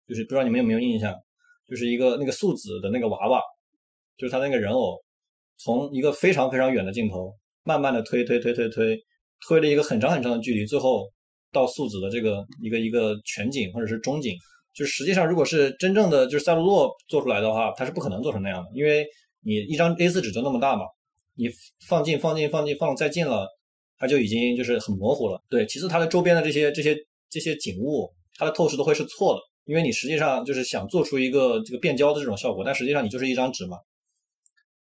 [0.09, 1.15] 就是不知道你们有没有印象，
[1.69, 3.43] 就是一个那个素子的那个娃娃，
[4.21, 4.99] 就是他那个人偶，
[5.57, 8.99] 从一个非常非常远的镜头，慢慢的推推推推推，
[9.49, 11.09] 推了一个很长很长的距离，最后
[11.51, 14.35] 到素子的这个一个一个全景或者是中景，
[14.75, 19.07] 就是实际上如果是真正的就是赛璐珞做出来的话，它是不可能做成那样的，因为
[19.43, 20.83] 你一张 A4 纸就那么大嘛，
[21.35, 21.49] 你
[21.89, 23.49] 放近放近放近放再近了，
[23.97, 25.41] 它就已经就是很模糊了。
[25.49, 26.95] 对，其次它的周边的这些这些
[27.31, 33.79] 这些景物，它的透视都会是错的，因为你实际上就是想做出一个这个变焦的这种效果，但实际上你就是一张纸嘛。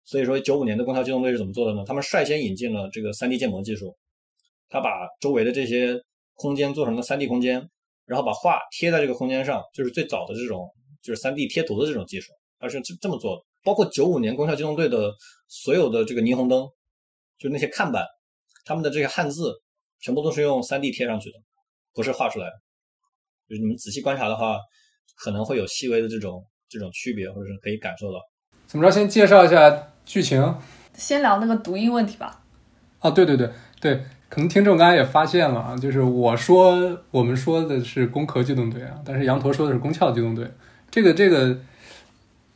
[0.06, 1.84] 所以说，九五年的《攻壳机动队》是怎么做的呢？
[1.86, 3.96] 他们率先引进了这个 3D 建模技术，
[4.70, 5.98] 他把周围的这些
[6.34, 7.70] 空间做成了 3D 空间，
[8.06, 10.70] 然后把画贴在这个空间上，就是最早的这种
[11.02, 13.42] 就是 3D 贴图的这种技术，它是这这么做的。
[13.64, 15.14] 包括九五年《攻壳机动队》的
[15.48, 16.68] 所有的这个霓虹灯，
[17.38, 18.06] 就那些看板，
[18.66, 19.54] 他们的这个汉字
[20.02, 21.38] 全部都是用 3D 贴上去的，
[21.94, 22.54] 不是画出来的。
[23.48, 24.58] 就是你们仔细观察的话，
[25.16, 28.20] 可能会有细微的这种这种区别，或者是可以感受到。
[28.68, 28.92] 怎么着？
[28.92, 30.56] 先介绍一下剧情。
[30.96, 32.44] 先聊那个读音问题吧。
[33.00, 33.50] 啊，对对对
[33.82, 40.50] 对，可能听众刚才也发现了啊，就是我说我们说的是攻壳机动队啊，但是羊驼说的是攻壳机动队，
[40.90, 41.60] 这个这个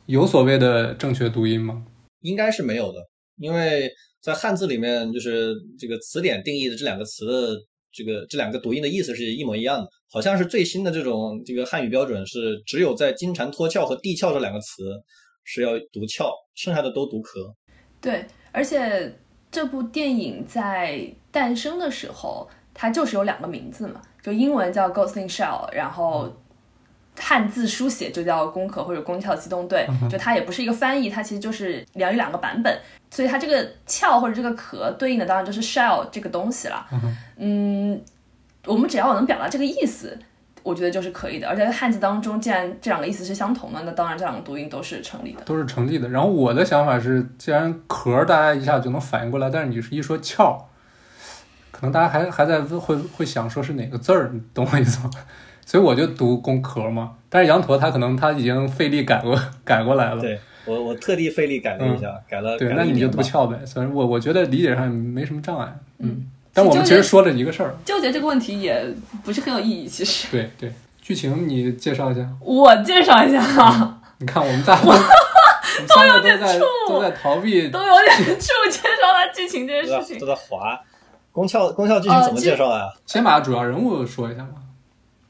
[0.06, 1.84] 有所谓的正确读音吗？
[2.22, 2.98] 应该是没有的，
[3.36, 3.90] 因为
[4.22, 7.56] 在汉字里面，就是这个词典定义的这两个词的
[7.92, 9.88] 这个这两个读音的意思是一模一样的。
[10.10, 14.82] 好像是最新的这种这个汉语标准是，只有在金蝉脱壳和地壳这两个词
[15.50, 17.40] 是要读壳，剩下的都读壳。
[18.02, 19.10] 对，而且
[19.50, 26.30] 这部电影在诞生的时候，它就是有两个名字嘛，就英文叫《Ghost in Shell》，然后
[27.18, 32.78] 汉字书写就叫“攻壳”或者“攻壳机动队”，就它也不是一个翻译，它其实就是两两个版本，
[33.10, 36.86] 所以它这个“壳”或者这个壳对应的当然就是 “shell” 这个东西了。
[37.38, 37.98] 嗯，
[38.66, 40.18] 我们只要能表达这个意思。
[40.68, 46.08] 我觉得就是可以的，而且汉字当中，既然这两个意思是相同的，那当然这两个读音都是成立的，都是成立的。
[46.10, 50.56] 然后我的想法是，既然壳大家一下就能反应过来，但是你是一说壳，
[51.70, 55.10] 可能大家还还在会会想说是哪个字儿，你懂我意思吗？
[55.64, 57.12] 所以我就读工壳嘛。
[57.28, 60.20] 但是羊驼它可能它已经费力改过改过来了。
[60.20, 62.58] 对我我特地费力改了一下，改了。
[62.58, 63.64] 对，那你就读壳呗。
[63.64, 65.74] 所以我我觉得理解上没什么障碍。
[65.98, 66.30] 嗯。
[66.58, 68.84] 但我们其实说了一个事儿，纠结这个问题也
[69.22, 69.86] 不是很有意义。
[69.86, 74.00] 其实，对对，剧情你介绍一下，我介绍一下哈。
[74.18, 80.76] 你看我们大都都有点怵，都在逃避，都有点怵介绍他剧情这件事情，都在滑。
[81.30, 82.88] 功效功效剧情怎么介绍呀？
[83.06, 84.54] 先把主要人物说一下吧。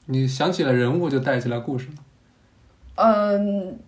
[0.07, 1.89] 你想起了人物就带起来故事
[2.95, 3.79] 嗯，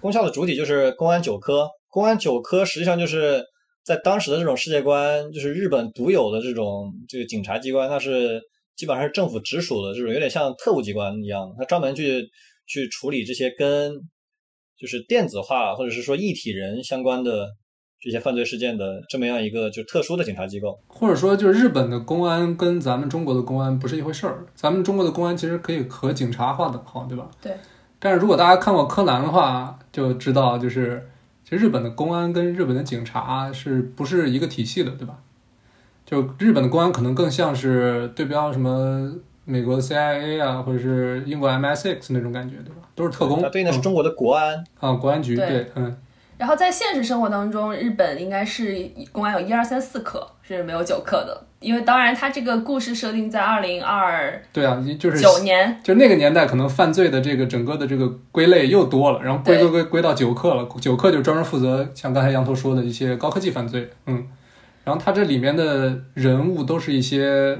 [0.00, 3.44] 功效的主体就是公安九科，公安九科实际上就是。
[3.82, 8.40] 在当时的这种世界观，就是日本独有的这种这个警察机关，它是
[8.76, 12.22] 基本上是政府直属的这种，有点像特务机关一样，它专门去
[12.66, 13.92] 去处理这些跟
[14.78, 17.48] 就是电子化或者是说一体人相关的
[18.00, 20.78] 这些犯罪事件的这么样一个就特殊的警察机构。
[20.86, 24.46] 或者说，就是日本的公安跟咱们中国的公安不是一回事儿。
[24.54, 27.30] 咱们中国的公安其实可以和警察划等号，对吧？
[27.42, 27.54] 对。
[27.98, 31.09] 但是如果大家看过柯南的话，就知道就是。
[31.50, 35.18] 其实日本的公安跟日本的警察是不是一个体系的，对吧？
[36.06, 39.12] 就日本的公安可能更像是对标什么
[39.44, 42.82] 美国的 CIA 啊，或者是英国 MI6 那种感觉，对吧？
[42.94, 43.42] 都是特工。
[43.50, 45.96] 对应的是中国的国安啊，国安局对，嗯。
[46.40, 48.74] 然后在现实生活当中，日本应该是
[49.12, 51.46] 公安有一二三四课，是没有九课的。
[51.60, 60.66] 因为当然，它这个故事设定在二零二对啊，就是九年，就那个年代，可能犯罪的这个整个的这个归类又多了，然后归归归归到九课了。
[60.80, 64.26] 九课就专门负责像刚才杨头说的一些高科技犯罪，嗯，
[64.84, 67.58] 然后它这里面的人物都是一些，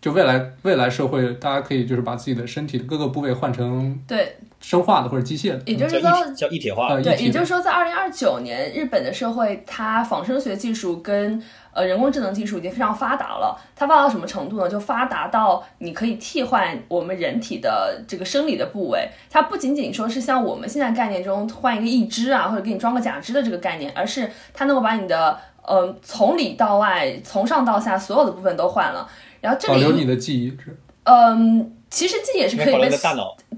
[0.00, 11.42] 就未来未来社会，大家可以就是把自己的身体的各个部位换成对生化的或者机械的，也就是说叫一体化，对，也就是说在二零二九年，日本的社会它仿生学技术跟。
[11.70, 13.56] 呃，人工智能技术已经非常发达了。
[13.76, 14.68] 它发达到什么程度呢？
[14.68, 19.08] 就发达到你可以替换我们人体的这个生理的部位。
[19.30, 25.38] 它不仅仅说是像我们现在概念中换一个义肢啊，或者给你装个假肢的这个概念，而是它能够把你的
[25.68, 29.08] 嗯从里到外、从上到下所有的部分都换了。
[29.40, 30.76] 然后这里保留你的记忆值。
[31.04, 32.90] 嗯，其实记忆也是可以被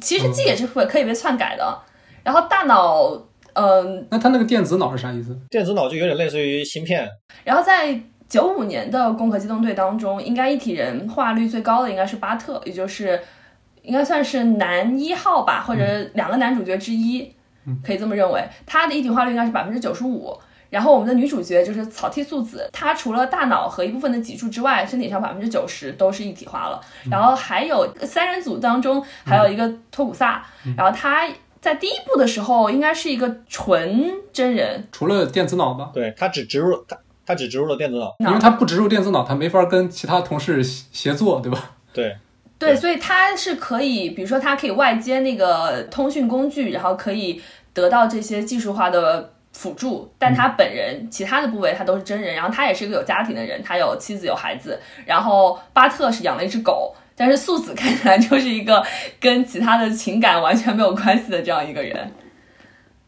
[0.01, 1.79] 其实记忆也是会可以被篡改的。
[2.23, 3.11] 然后大脑，
[3.55, 5.37] 嗯，那它那个电子脑是啥意思？
[5.49, 7.09] 电子脑就有点类似于芯片。
[7.43, 13.21] 然后在九五年的《攻壳机动队》当中，应该一体人化率最高的应该是巴特，也就是
[13.83, 15.83] 应该算是男一号吧，或者
[16.15, 17.35] 两个男主角之一，
[17.85, 18.47] 可以这么认为。
[18.65, 20.39] 他的一体化率应该是百分之九十五。
[20.71, 26.81] 然后我们的女主角就是草剃素子，她除了大脑和一部分的脊柱之外，身体上百分之九十都是一体化了。
[27.11, 30.43] 然后还有三人组当中还有一个托古萨，
[30.77, 31.29] 然后他
[31.61, 35.91] 在第一部的时候应该是一个纯真人，除了电子脑吧？
[35.93, 36.97] 对他只植入他。
[37.27, 41.77] 他只植入了电子脑，因为他不植入电子脑，他没法跟其他同事协作，对吧？
[41.93, 42.17] 对，
[42.59, 47.41] 对，所以他是可以，比如说他可以外接那个通讯工具，然后可以
[47.73, 56.95] 得到这些技术化的辅助，但他本人其他的部位他都是真人，然后他也是一个有家庭的人，他有妻子有孩子，然后巴特是养了一只狗。
[57.15, 58.83] 但是素子看起来就是一个
[59.21, 62.11] 跟其他的情感完全没有关系的这样一个人。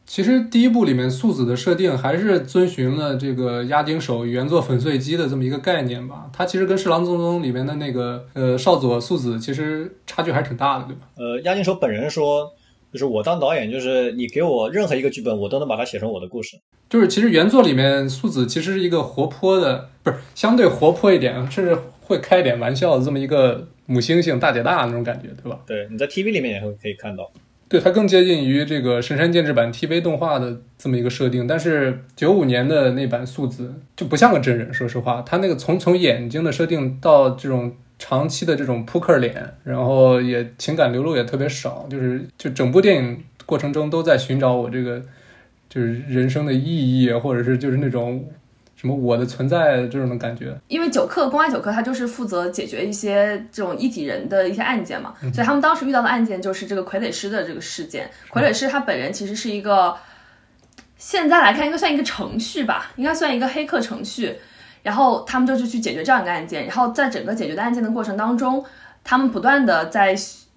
[0.05, 6.27] 其实第一部里面素子的设定还是遵循了这个押井守原作粉碎机的这么一个概念吧。
[6.31, 11.07] 它其实跟《侍郎宗宗》里面的那个呃少佐素子其实差距还是挺大的，对吧？
[11.17, 12.53] 呃，押井守本人说，
[12.93, 16.59] 就是我当导演，就是你给我任何一个剧本，我都能把它写成我的故事。
[16.91, 25.61] 就是其实原作里面素子其实是一个活泼的，不是相对活泼一点，甚至会开一点玩笑的这么一个母猩猩大姐大那种感觉，对吧？
[25.67, 27.33] 对，你在 TV 里面也会可以看到。
[27.67, 37.75] 对，它更接近于这个神山健治版 TV 动画的这么一个设定，但是九五年的那版素子就不像个真人，说实话，它那个从从眼睛的设定到这种
[38.05, 45.01] 长期的这种扑克脸，然后也情感流露也特别少，就是就整部电影过程中都在寻找我这个
[45.69, 48.29] 就是人生的意义，或者是就是那种
[48.75, 50.53] 什么我的存在这种的感觉。
[50.67, 58.11] 因为九克公安九克，他就是负责解决一些这种一体人的一些案件嘛，所以他们当时遇到的案件就是这个傀儡师的这个事件。
[58.31, 59.97] 傀儡师他本人其实是一个，
[60.97, 64.35] 现在来看应该算一个程序吧，应该算一个黑客程序。
[64.83, 68.65] 然后他们就是去解决这样一个案件，然后在整个解决的案件的过程当中，
[69.03, 70.17] 他们不断的在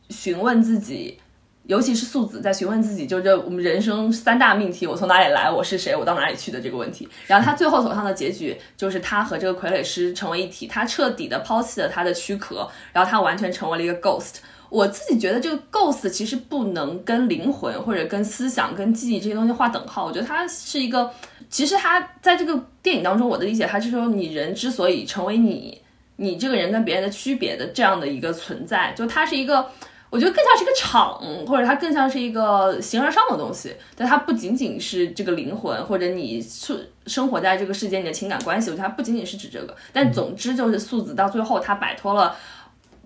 [0.09, 1.19] 询问自己。
[1.67, 7.09] 尤其是素子在询问自己，就这我们人生三大命题：我从哪里来，我是谁，我到哪里去的这个问题。
[7.25, 14.35] 然后他最后走向的结局就是他和这个傀儡师成为一体，他彻底的抛弃了他的躯壳，然后他完全成为了一个 ghost。
[14.69, 20.05] 我自己觉得这个 ghost 其实不能跟灵魂或者跟思想、跟记忆这些东西划等号。
[20.05, 21.09] 我觉得它是一个，
[21.49, 25.81] 其实它在这个电影当中，我的理解还是说，你人之所以成为你，
[26.17, 29.65] 你这个人跟别人的区别的这样的一个存在，就它是一个。
[30.11, 38.69] 我觉得更像是一个场，或者它更像是一个形而上的东西，但它不仅仅是这个灵魂，或者你生生活在这个世界里的情感关系。
[38.69, 42.33] 我觉得它不仅仅是指这个，但总之就是素子到最后，他摆脱了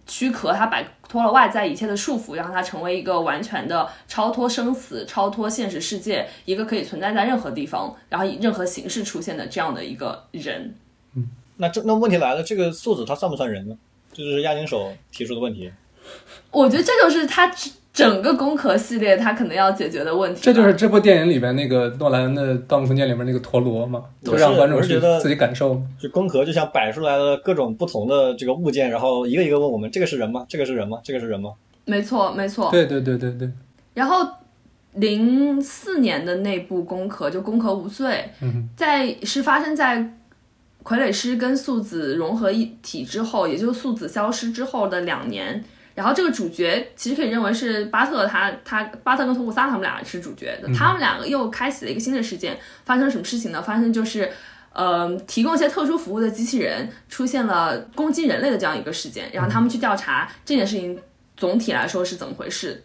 [0.05, 10.75] 躯壳，他摆脱了外在一切的束缚，让他成为一个完全的超脱生死、超脱现实世界，一个可以存在在任何地方，然后以任何形式出现的这样的一个人。
[11.15, 13.75] 嗯那这那问题来了，这个素子他算不算人呢？
[14.13, 15.71] 这就是押井守提出的问题。
[16.51, 17.51] 我觉得这就是他
[17.99, 20.41] 整个攻壳系列它可能要解决的问题。
[20.41, 25.81] 这就是这部电影里边那个诺兰的《盗梦空间》里面那个陀螺嘛，就让观众去自己感受。
[25.99, 30.45] 就攻壳就像摆出来了各种不同的这个物件，然后一个一个问我们：这个是人吗？
[30.47, 30.99] 这个是人吗？
[31.03, 31.51] 这个是人吗？
[31.85, 32.69] 没错，没错。
[32.71, 33.49] 对对对对对。
[33.93, 34.25] 然后
[34.93, 38.29] 零四年的那部《攻壳》就《攻壳无罪》，
[38.75, 39.97] 在是发生在
[40.83, 45.63] 傀儡师跟素子融合一体之后，也就是素子消失之后的两年。
[45.99, 53.61] 然后这个主角其实可以认为是巴特，他他巴特跟托库萨他们俩是主角的，他们两个又开启了一个新的事件，发生了什么事情呢？
[53.61, 54.31] 发生就是，
[54.71, 60.97] 呃，提供一些特殊服务的机器人出现了攻击人类的这样一个事件，然后他们去调查这件事情
[61.35, 62.81] 总体来说是怎么回事。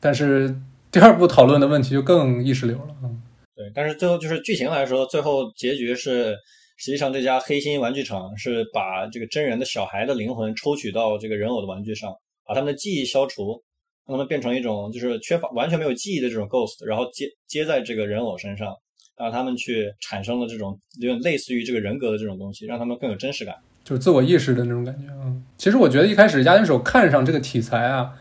[0.00, 0.56] 但是
[0.90, 3.20] 第二部讨论的问题就更意识流了，嗯，
[3.54, 6.34] 对，但是最后就是剧情来说，最后结局是。
[6.80, 12.14] 实际上，这家黑心玩具厂是把这个真人的小孩的灵魂抽取到这个人偶的玩具上，
[12.46, 13.60] 把他们的记忆消除，
[14.06, 18.72] 让他们变成一种就是缺乏完全没有记忆的这种 ghost，然后接接在这个人偶身上，
[19.16, 25.08] 让他们去产生了这种有点类似于这个人格的这种东西，让他们更有真实感，就是自我意识的那种感觉。
[25.24, 28.14] 嗯，其实我觉得一开始押井守看上这个题材啊，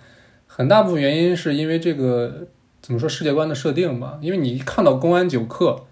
[0.47, 2.47] 很大部分原因是因为这个
[2.82, 5.86] 怎么说世界观的设定吧，因为你一看到公安九课，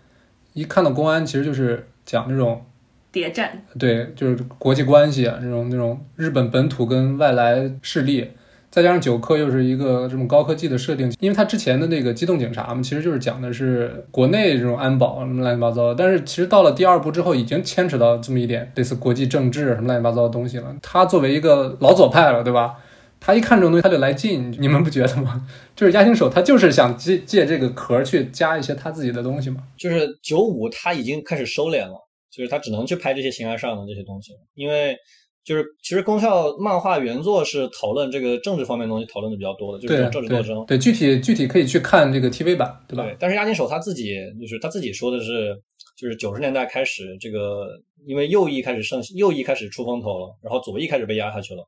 [0.54, 1.86] 一看到公安，其实就是。
[2.06, 2.64] 讲这种
[3.12, 8.32] 谍战，对，就是国际关系啊，这种那种日本本土跟外来势力，
[8.70, 20.76] 再加上九课又是一个这种高科技的设定，因为他之前的那个机动警察嘛，其实就是讲的是国内这种安保什么乱七八糟的，但是其实到了第二部之后，已经牵扯到这么一点类似国际政治什么乱七八糟的东西了。
[20.82, 22.76] 他作为一个老左派了，对吧？
[23.20, 25.48] 他一看这种东西他就来劲， 你们不觉得吗？
[25.76, 29.64] 就是押井守他就是想借借这个壳去加一些他自己的东西嘛。
[29.78, 31.96] 就是九五他已经开始收敛了，
[32.32, 34.96] 就是他只能去拍这些形而上的这些东西，因为
[35.44, 40.66] 就是其实宫校漫画原作是讨论这个政治方面的东西讨论的比较多的，就是政治斗争。
[40.66, 43.04] 对，具体具体可以去看这个 TV 版，对吧？
[43.04, 43.16] 对。
[43.20, 45.56] 但是押金手他自己就是他自己说的是，
[45.98, 47.68] 就是九十年代开始这个
[48.08, 51.64] 因为右翼开始盛右翼开始出风头了，然后左翼开始被压下去了。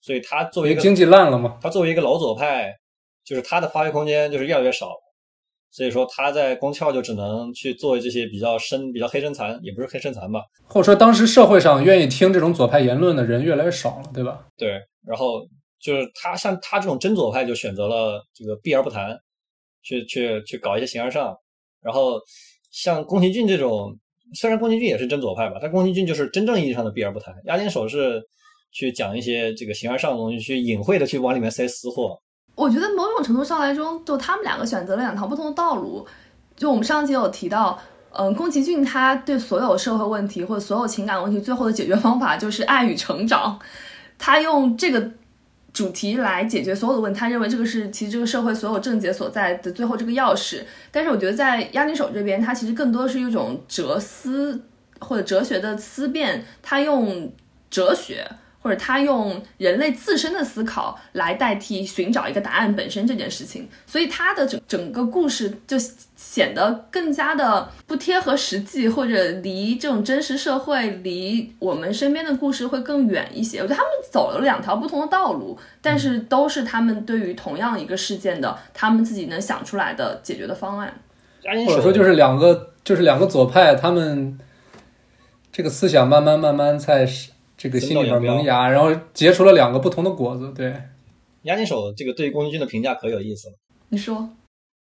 [0.00, 1.58] 所以他作为一个经济烂了吗？
[1.62, 2.72] 他作为一个老左派，
[3.24, 4.92] 就是他的发挥空间就是越来越少，
[5.70, 10.40] 所以说他在宫壳就只能去做这些比较深、比较黑身残，也不是黑身残吧？
[10.66, 14.46] 或者说当时社会上愿意听这种左派言论的人越来越少了，对吧？
[14.56, 14.80] 对。
[15.06, 15.46] 然后
[15.80, 19.18] 就是他像他这种真左派就选择了这个避而不谈，
[19.82, 21.34] 去去去搞一些形而上，
[21.80, 22.20] 然后
[22.70, 23.96] 像宫崎骏这种，
[24.34, 28.22] 虽然宫崎骏也是真左派吧，但宫崎骏就是真正意义上的避而不谈，押井守是
[28.70, 32.18] 去讲一些这个形而上的东西，去隐晦的去往里面塞私货。
[32.54, 36.06] 我觉得某种程度上来说，就他们两个选择了两条不同的道路。
[36.56, 37.80] 就我们上期有提到，
[38.12, 43.58] 嗯，宫崎骏他对所有社会问题或者所有情感问题最后的解决方法就是爱与成长，
[44.18, 45.10] 他用这个
[45.72, 50.62] 主题来解决所有的问题，他认为这个是其实这个社会所有症结所在的最后这个钥匙。
[50.90, 54.60] 但是我觉得在押井守这边，他其实更多的是一种哲思
[54.98, 57.32] 或者哲学的思辨，他用
[57.70, 58.28] 哲学。
[58.62, 65.76] 或者他用人类自身的思考来代替寻找一个答案本身这件事情，所以他的整整个故事就
[66.14, 73.60] 显得更加的不贴合实际，或者离这种真实社会、离我们身边的故事会更远一些。
[73.60, 80.92] 我觉得他们走了两条不同的道路，但是都是他们对于同样一个事件的他们自己能想出来的解决的方案。
[81.66, 84.38] 或者说就是两个就是两个左派，他们
[85.50, 87.08] 这个思想慢慢慢慢在。
[87.62, 90.50] 这个心里边萌芽，然后结出了两个不同的果子。
[90.56, 90.74] 对，
[91.42, 93.54] 押井守这个对宫崎骏的评价可有意思了。
[93.90, 94.26] 你说，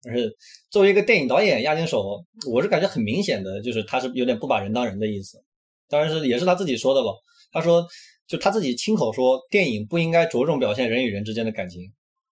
[0.01, 0.33] 就是
[0.69, 5.43] 作为一个电影导演，押井守，我是感觉很明显的，就是他是有点不把人当人的意思。
[5.89, 7.13] 当然是也是他自己说的了。
[7.51, 7.85] 他说，
[8.25, 11.81] 就他自己亲口说，电影不应该着重表现人与人之间的感情。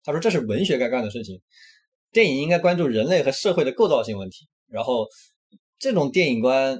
[0.05, 1.41] 他说这是文学该干的事情，
[2.13, 4.47] 电影应该关注人类和社会的构造性问题。
[4.71, 5.09] 然后
[5.77, 6.79] 这种电影观。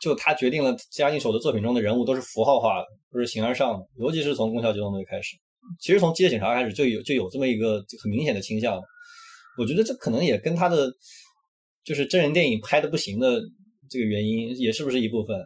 [0.00, 5.36] 就他决定了，押井守的作品中的人物都是符号化的，都是形而上的，尤其是从《攻壳机动队》开始，
[5.80, 8.80] 其实从《机械警察》开始就有就有这么一个很明显的倾向。
[9.58, 10.90] 我觉得这可能也跟他的
[11.84, 13.40] 就是真人电影拍的不行的
[13.90, 15.36] 这个原因也是不是一部分。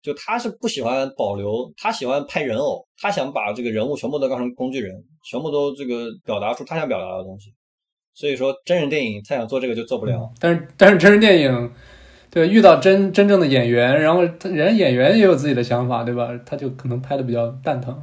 [0.00, 4.94] 就他是不喜欢保留，他喜欢拍人偶，他想把这个人物全部都当成工具人，
[5.28, 7.52] 全部都这个表达出他想表达的东西。
[8.14, 10.30] 所以说真人电影他想做这个就做不了。
[10.38, 11.72] 但是但是真人电影。
[12.30, 16.28] 对，遇到真真正的演员，然后人演员也有自己的想法，对吧？
[16.44, 17.96] 他就可能拍的比较蛋疼。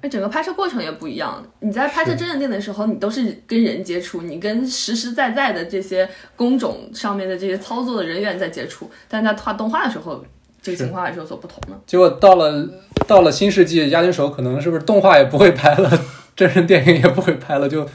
[0.00, 1.44] 哎，整个拍摄过程也不一样。
[1.60, 8.90] 你在拍摄真人电影的时候，你都是跟人接触，你跟实实在在的这些工种上面的这些操作的人员在接触。
[9.08, 10.24] 但在画动画的时候，
[10.62, 11.78] 这个情况还是有所不同的。
[11.86, 12.66] 结果到了
[13.06, 15.90] 到了新世纪，押井守可能是不是动画也不会拍了，
[16.34, 17.86] 真人电影也不会拍了，就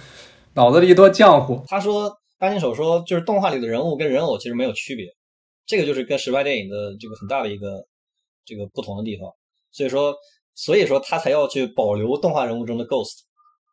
[0.53, 1.63] 脑子里一多浆糊。
[1.67, 5.05] 他说，押井守说，就是动画里的人物跟人偶其实没有区别。
[5.71, 7.81] 这个就是跟实拍电影的这个很大的一个
[8.43, 9.33] 这个不同的地方，
[9.71, 10.13] 所以说，
[10.53, 13.19] 所以说他才要去保留动画人物中的 ghost，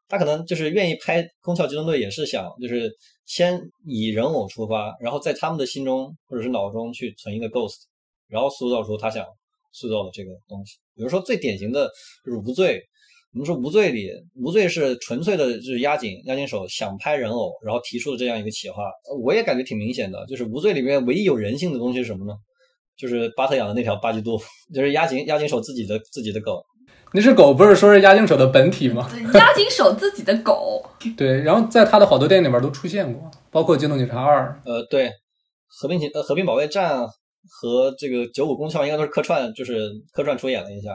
[0.07, 2.88] 他可能就是愿意拍《空壳机动队》，也是想就是
[3.26, 7.78] 先以人偶出发，然后在他们的心中或者是脑中去存一个 ghost，
[8.28, 9.26] 然后塑造出他想
[9.72, 10.76] 塑造的这个东西。
[10.94, 11.90] 比如说最典型的
[12.24, 12.80] 就是无罪。
[13.35, 18.83] 我们说无罪里，无罪是纯粹的，就是押井押井守想拍人偶，然后提出的这样一个企划，
[19.22, 20.24] 我也感觉挺明显的。
[20.26, 22.33] 就是无罪里面唯一有人性的东西是什么呢？
[22.97, 24.39] 就是巴特养的那条巴基杜，
[24.74, 26.64] 就是押井押井守自己的自己的狗。
[27.12, 29.09] 那只狗不是说是押井守的本体吗？
[29.35, 30.83] 押井守自己的狗。
[31.16, 34.61] 对，然后在他的好多电影里面都出现过，包括《机动警察二》。
[34.68, 35.11] 呃，对，
[35.68, 37.07] 和平警呃和平保卫战
[37.51, 40.91] 和这个九五攻壳应该都是客串，就是客串出演了一下。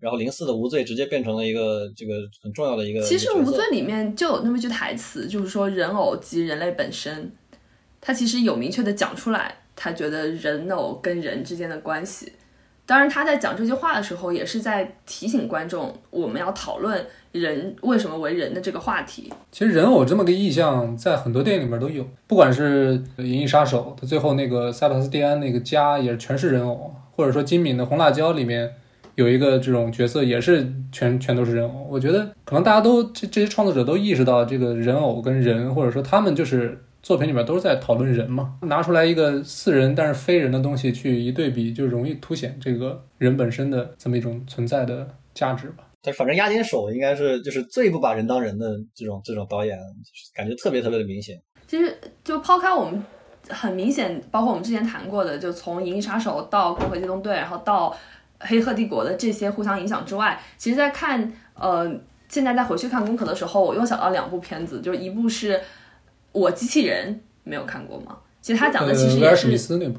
[0.00, 3.00] 然后零四的无罪直接变成了一个这个很重要的一个。
[3.00, 7.32] 其实无罪里面就有那么句台词，就是说人偶及人类本身，
[8.00, 12.32] 他其实有明确的讲出来，他觉得人偶跟人之间的关系。
[12.86, 19.32] 当然他在讲这句话的时候，也是在提醒观众，我们要讨论人为什么为人的这个话题。
[19.50, 28.72] 其实人偶这么个意象在很多电影里面都有，不管是《银翼杀手》他最后那个塞巴斯蒂安那个家也是全是人偶，或者说金敏的《红辣椒》里面。
[29.18, 45.82] 有一个这种角色也是全全都是人偶，我觉得可能大家都这这些创作者都意识到这个人偶跟人，或者说他们就是作品里面都是在讨论人嘛，拿出来一个似人但是非人的东西去一对比，就容易凸显这个人本身的这么一种存在的价值吧。
[46.00, 49.76] 但反正押井守应该是就是最不把人当人的这种这种导演，
[50.32, 51.36] 感觉特别特别的明显。
[51.66, 51.92] 其实
[52.22, 53.02] 就抛开我们
[53.48, 57.92] 很明显，包括我们之前谈过的，就从《银翼杀手》到《攻壳机动队》，然后到。
[58.40, 61.90] 黑客帝国的这些互相影响之外，其实，在看呃，
[62.28, 65.60] 现在再回去看功课的时候，我又想到两部片子，就是一部是
[66.32, 68.16] 我机器人，没有看过吗？
[68.40, 69.48] 其实他讲的其实也是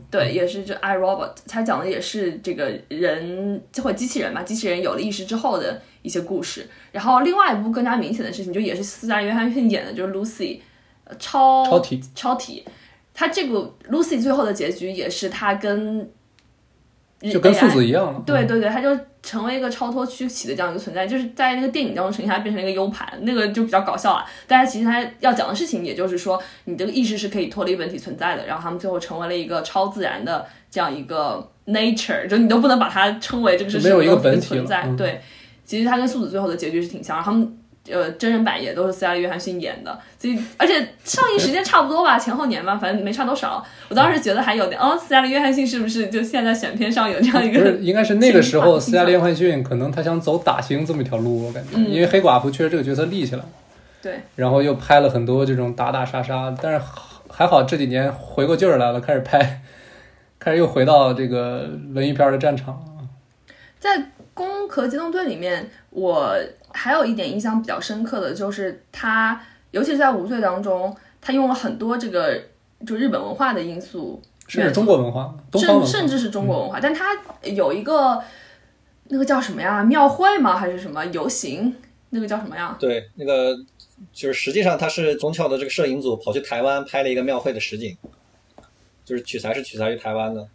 [0.10, 6.68] 对，也是就 I Robot，他讲的也是这个人或机器人嘛，机器人有了意识之后的一些故事。
[6.94, 10.62] 然后另外一部更加明显的事情，就也是斯嘉约翰逊演的，就是 Lucy，
[11.20, 12.66] 超超体超体，
[13.14, 16.10] 他这个 Lucy 最后的结局也是他跟。
[17.22, 18.24] 就跟素子一样了。
[18.26, 24.26] 对对对，他就成为一个超脱躯体的这样一个存在，就是在那个电影当中呈现它变成了一个 U 盘，那个就比较搞笑啊。
[24.48, 34.84] 但是其实它要讲的事情，也就是说你这个意识是可以脱离本体存在的，然后他们最后成为了一个超自然的这样一个 nature，就你都不能把它称为这个是没有一个生命本体存在。
[34.86, 35.22] 嗯对，
[35.66, 37.58] 其实它跟素子最后的结局是挺像，他们。
[37.92, 43.64] 呃，真人版也都是斯嘉丽·约翰逊演的，所以而且上映时间差不多吧，前后年吧，反正没差多少。
[43.90, 47.72] 我当时觉得还有点，哦，斯嘉丽·约翰逊是不是就现在选片上有这样一个？
[47.82, 53.50] 应该是那个时候，斯嘉丽·约翰逊可能他想走打星这么一条路，我感觉，因为黑寡妇确实这个角色立起来了，
[54.02, 56.82] 对，然后又拍了很多这种打打杀杀，但是
[57.30, 59.62] 还好这几年回过劲儿来了，开始拍，
[60.40, 62.86] 开始又回到这个文艺片儿的战场。
[63.80, 63.98] 在
[64.34, 66.36] 《攻壳机动队》里面，我
[66.80, 69.38] 还有一点印象比较深刻的就是他，
[69.72, 72.42] 尤其是在无罪当中，他用了很多这个
[72.88, 77.08] 就日本文化的因素，甚至中国文化、东方文化，甚甚至是中国文化，但他
[77.44, 78.24] 有一个
[79.10, 79.84] 那个叫什么呀？
[79.84, 80.56] 庙会吗？
[80.56, 81.76] 还是什么游行？
[82.12, 82.78] 那个叫什么呀？
[82.80, 83.54] 对，那个
[84.14, 87.98] 就是实际上他是宗教的这个摄影组跑去台湾拍了一个庙会的实景，
[89.04, 90.48] 就是取材是取材于台湾的。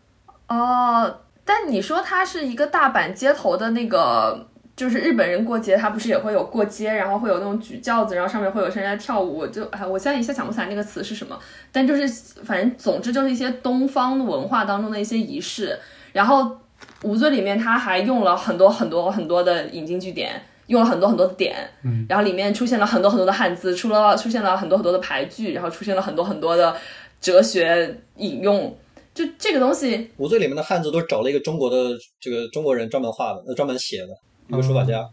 [0.48, 11.38] 哦，但你说它是一个大阪街头的那个，就是日本人过节，他不是也会有过街，然后会有那种举轿子，然后上面会有人在跳舞，我就哎，我现在一下想不起来那个词是什么，
[11.70, 12.06] 但就是
[12.44, 15.78] 反正总之就是一些东方文化当中的一些仪式。
[16.12, 16.56] 然后
[17.02, 20.42] 无罪里面他还用了很多很多很多的引经据典。
[20.68, 26.74] 用了很多很多的点，嗯，然后里面出现了很多很多的汉字，出了出现了很多很多的排句，然后出现了很多很多的
[27.20, 28.74] 哲学引用，
[29.12, 34.08] 就这个东西，无罪里面的汉字都是找了一个中国的这个中国人专门画的，呃，专门写的
[34.48, 35.08] 一个书法家。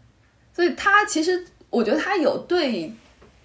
[0.54, 2.92] 所以他其实我觉得他有对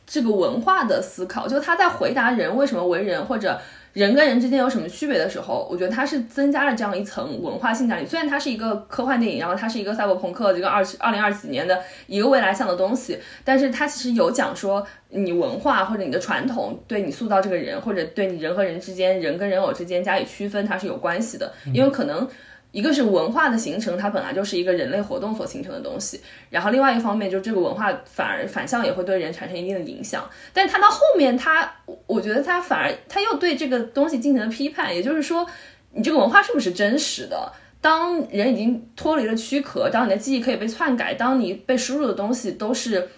[0.05, 3.59] 这个文化的思考，就他在回答人为什么为人或者
[3.93, 8.05] 人跟人之间有什么区别的时候，我觉得他是增加了这样一层文化性在里。
[8.05, 22.27] 虽然它是一个科幻电影，然后它是一个赛博朋克这个二二零二几年的一个未来向的东西，但是它其实有讲说你文化或者你的传统对你塑造这个人，或者对你人和人之间、人跟人偶之间加以区分，它是有关系的，因为可能。
[22.71, 30.29] 一个是文化的形成，它本来就是一个人类活动所形成的东西，然后另外一方面，就这个文化反而反向也会对人产生一定的影响。
[30.53, 31.71] 但它到后面，它
[32.05, 35.47] 我觉得它反而它又对这个东西进行了批判，也就是说，
[35.93, 37.51] 你这个文化是不是真实的？
[37.81, 43.09] 当人已经脱离了躯壳，当你的记忆可以被篡改，当你被输入的东西都是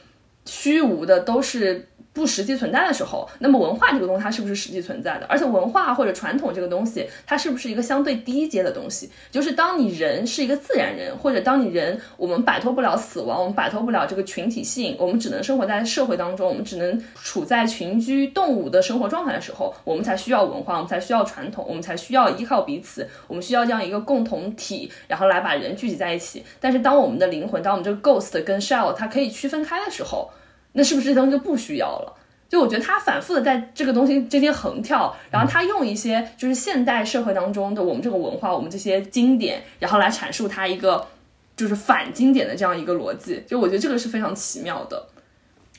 [0.45, 1.89] 虚无的，都是。
[2.11, 5.26] 不实际存在的时候，那么文化这个东西它是不是实际存在的？
[5.27, 9.10] 而且文化或者传统这个东西，它是不是一个相对低阶的东西？
[9.31, 26.44] 就是当你人是一个自然人，或者当你人我们摆脱不了死亡，我们摆脱不了这个群体性，我们只能生活在社会当中，我们只能处在群居动物的生活状态的时候，我们才需要文化，我们才需要传统，我们才需要依靠彼此，我们需要这样一个共同体，然后来把人聚集在一起。
[26.60, 30.30] 但是当我们的灵魂，当我们这个 ghost 跟 shell 它可以区分开的时候，
[30.74, 32.16] 那是不是这东西就不需要了？
[32.48, 41.08] 就我觉得他反复的在这个东西之间横跳，然后他用一些就是现代社会当中的我们这个文化，我们这些经典，然后来阐述他一个
[41.56, 43.44] 就是反经典的这样一个逻辑。
[43.46, 45.08] 就我觉得这个是非常奇妙的。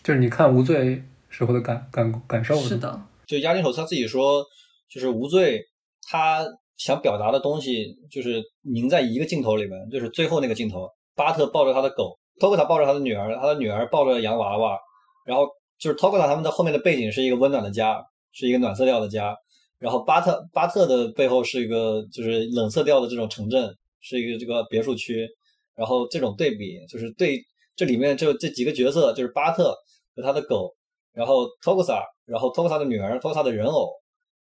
[0.05, 4.45] 就是你看无罪时候的感感感受是的，就押金手他自己说，
[4.89, 5.61] 就是无罪，
[6.09, 6.47] 他
[6.77, 14.77] 想表达的东西就是凝在一个镜头里面，就是最后那个镜头，巴特抱着他的狗，托克塔抱着他的女儿，他的女儿抱着洋娃娃，
[15.25, 15.47] 然后
[15.79, 18.03] 就是托克塔他们的后面的背景是一个温暖的家，
[18.33, 19.37] 是一个暖色调的家，
[19.79, 25.29] 然后巴特巴特的背后是一个就是冷色调的这种城镇，是一个这个别墅区，
[25.77, 27.41] 然后这种对比就是对
[27.77, 29.77] 这里面就这几个角色，就是巴特
[30.17, 30.75] 和他的狗，
[31.12, 33.91] 然后托克萨，然后托克萨的女儿，托克萨的人偶，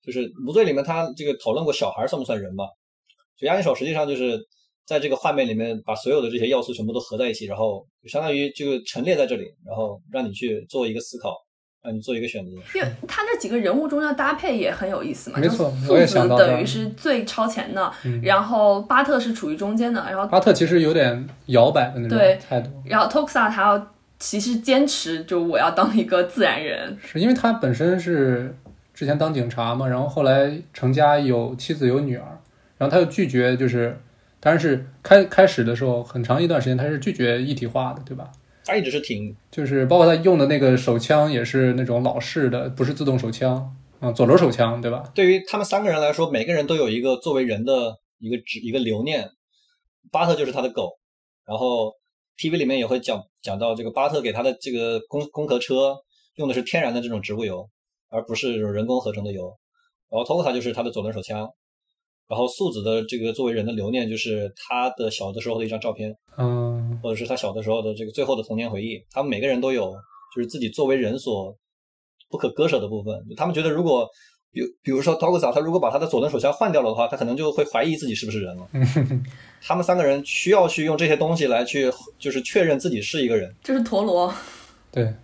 [0.03, 2.65] 就是无罪里面他这个讨论过小孩算不算人嘛？
[3.37, 4.39] 就押井守实际上就是
[4.87, 11.31] 在这个画面里面把所有的这些要素全部都合在一起，然后就相当于就陈列在这里，然后让你去做一个思考，
[11.83, 12.53] 让你做一个选择。
[12.75, 15.41] 因为他那几个人物中的搭配也很有意思嘛。
[15.41, 17.93] 没错我也想到等于是最超前的，
[18.23, 22.19] 然后巴特是处于中间的，然后巴特其实有点摇摆的那种
[22.49, 28.57] 态度，然后 Toxa 他要其实坚持就我要当一个自然人，是因为他本身是
[28.95, 32.41] 之前当警察嘛，然后后来成家有妻子有女儿，
[32.79, 33.99] 然后他又拒绝，就是
[34.41, 38.31] 当然是开开始的时候很长一段时间他是拒绝一体化的，对吧？
[38.65, 45.05] 他一直是挺就是包括他用的那个手枪也是那种老式的，不是自动手枪，嗯，左轮手枪，对吧？
[45.15, 49.29] 对于他们三个人来说，每个人都有一个作为人的一个指一个留念。
[50.13, 50.93] 巴特就是他的狗，
[51.45, 51.93] 然后
[52.39, 55.97] TV 里面也会讲讲到这个巴特给他的这个工工壳车
[56.37, 57.69] 用的是天然的这种植物油，
[58.09, 59.53] 而不是人工合成的油。
[60.09, 61.49] 然后托克塔就是他的左轮手枪，
[62.29, 69.01] 然后素子的这个作为人的留念，就是他的小的时候的一张照片，嗯或者是他小的时候的这个最后的童年回忆。
[69.11, 69.93] 他们每个人都有
[70.35, 71.57] 就是自己作为人所
[72.29, 73.15] 不可割舍的部分。
[73.37, 74.09] 他们觉得，如果
[74.51, 78.69] 比比如说 t o g u s a 他如果把他的左轮手枪换掉了的话，他可能就会怀疑自己是不是人了。
[79.63, 83.55] 他们三个人需要去用这些东西来去，就是确认自己是一个人。
[83.63, 84.33] 这是陀螺。
[84.91, 85.15] 对，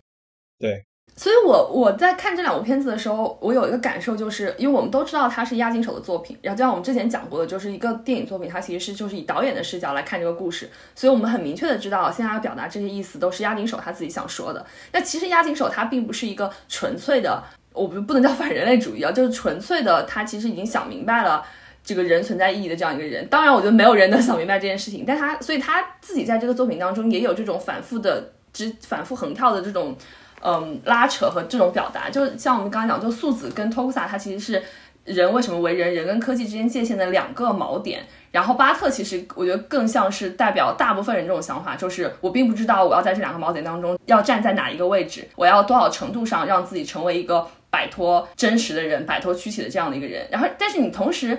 [0.58, 0.84] 对，
[1.14, 14.64] 所以我我在看这两部片子的时候，我有一个感受，就是因为我们都知道它是押井守的作品，然后就像我们之前讲过的，就是一个电影作品，它其实是就是以导演的视角来看这个故事，所以我们很明确的知道，现在要表达这些意思都是押井守他自己想说的。
[14.92, 21.44] 那其实押井守他并不是一个纯粹的，我不不能叫反人类主义啊，就是纯粹的，他其实已经想明白了。
[21.84, 29.96] 这个人存在意义的这样一个人，当然，我觉得没有人能想明白这件事情，但他，所以他自己在这个作品当中也有这种反复的、只反复横跳的这种，
[30.44, 32.10] 嗯，拉扯和这种表达。
[32.10, 34.62] 就像我们刚刚讲，就素子跟 Tokusa，它其实是
[35.04, 38.04] 人为什么为人，人跟科技之间界限的两个锚点。
[38.30, 50.26] 然后巴特其实我觉得更像是代表大部分人这种想法，就是我并不知道我要在这两个锚点当中要站在哪一个位置，我要多少程度上让自己成为一个摆脱真实的人、摆脱躯体的这样的一个人。
[50.30, 51.38] 然后，但是你同时。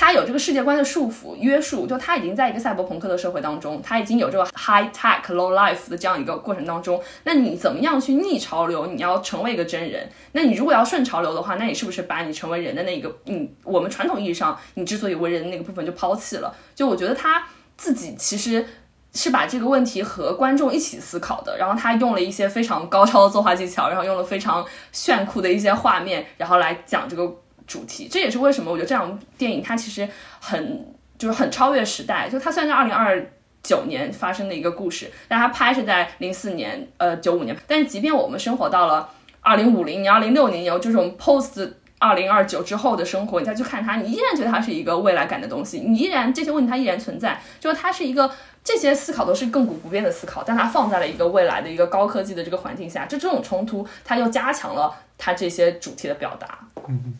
[0.00, 6.98] 他有这个世界观的束缚约束，就他已经在一个赛博朋克的社会当中，他已经有这个 high tech low life 的这样一个过程当中。
[7.24, 8.86] 那你怎么样去逆潮流？
[8.86, 10.08] 你要成为一个真人。
[10.32, 16.50] 那你如果要顺潮流的话，那你是不是把你成为人的那一个，嗯，我们传统意义上你之所以为人的那个部分就抛弃了？
[16.74, 17.46] 就我觉得他
[17.76, 18.64] 自己其实
[19.12, 21.58] 是把这个问题和观众一起思考的。
[21.58, 27.30] 然后他用了一些非常高超的作画技巧，然后用了非常炫酷的一些画面，然后来讲这个。
[27.70, 30.08] 主题，这也是为什么我觉得这样电影它其实
[30.40, 32.28] 很就是很超越时代。
[32.28, 33.24] 就它虽然是二零二
[33.62, 37.56] 九年发生的一个故事，但它拍是在零四年，呃九五年。
[37.68, 39.08] 但是即便我们生活到了
[39.40, 45.78] 二零五零年、二零六零年，有这种 post 二零二九之后的生活，你再去看它，你依然觉得它是一个未来感的东西。
[45.78, 48.28] 你依然这些问题它依然存在，就是它是一个
[48.64, 56.58] 这些思考都是亘古不变的思考，但它放在了一个未来的一个高科技的这个环境下，就这种冲突，它又加强了它这些主题的表达。
[56.88, 57.14] 嗯。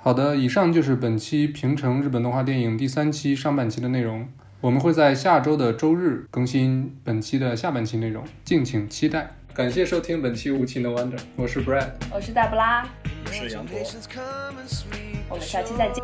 [0.00, 4.26] 好的，以上就是本期平成日本动画电影第三期上半期的内容。
[4.60, 9.28] 我们会在下周的周日更新本期的下半期内容，敬请期待。
[9.52, 12.88] 感谢收听本期无情的 Wonder，我是 Brad，我是大布拉，
[13.26, 13.76] 我是杨博，
[15.28, 16.02] 我们下期再见。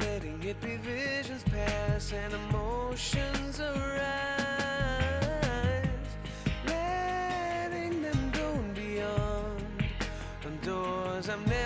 [0.00, 3.45] letting it be visions pass and emotions
[11.26, 11.65] Cause I'm never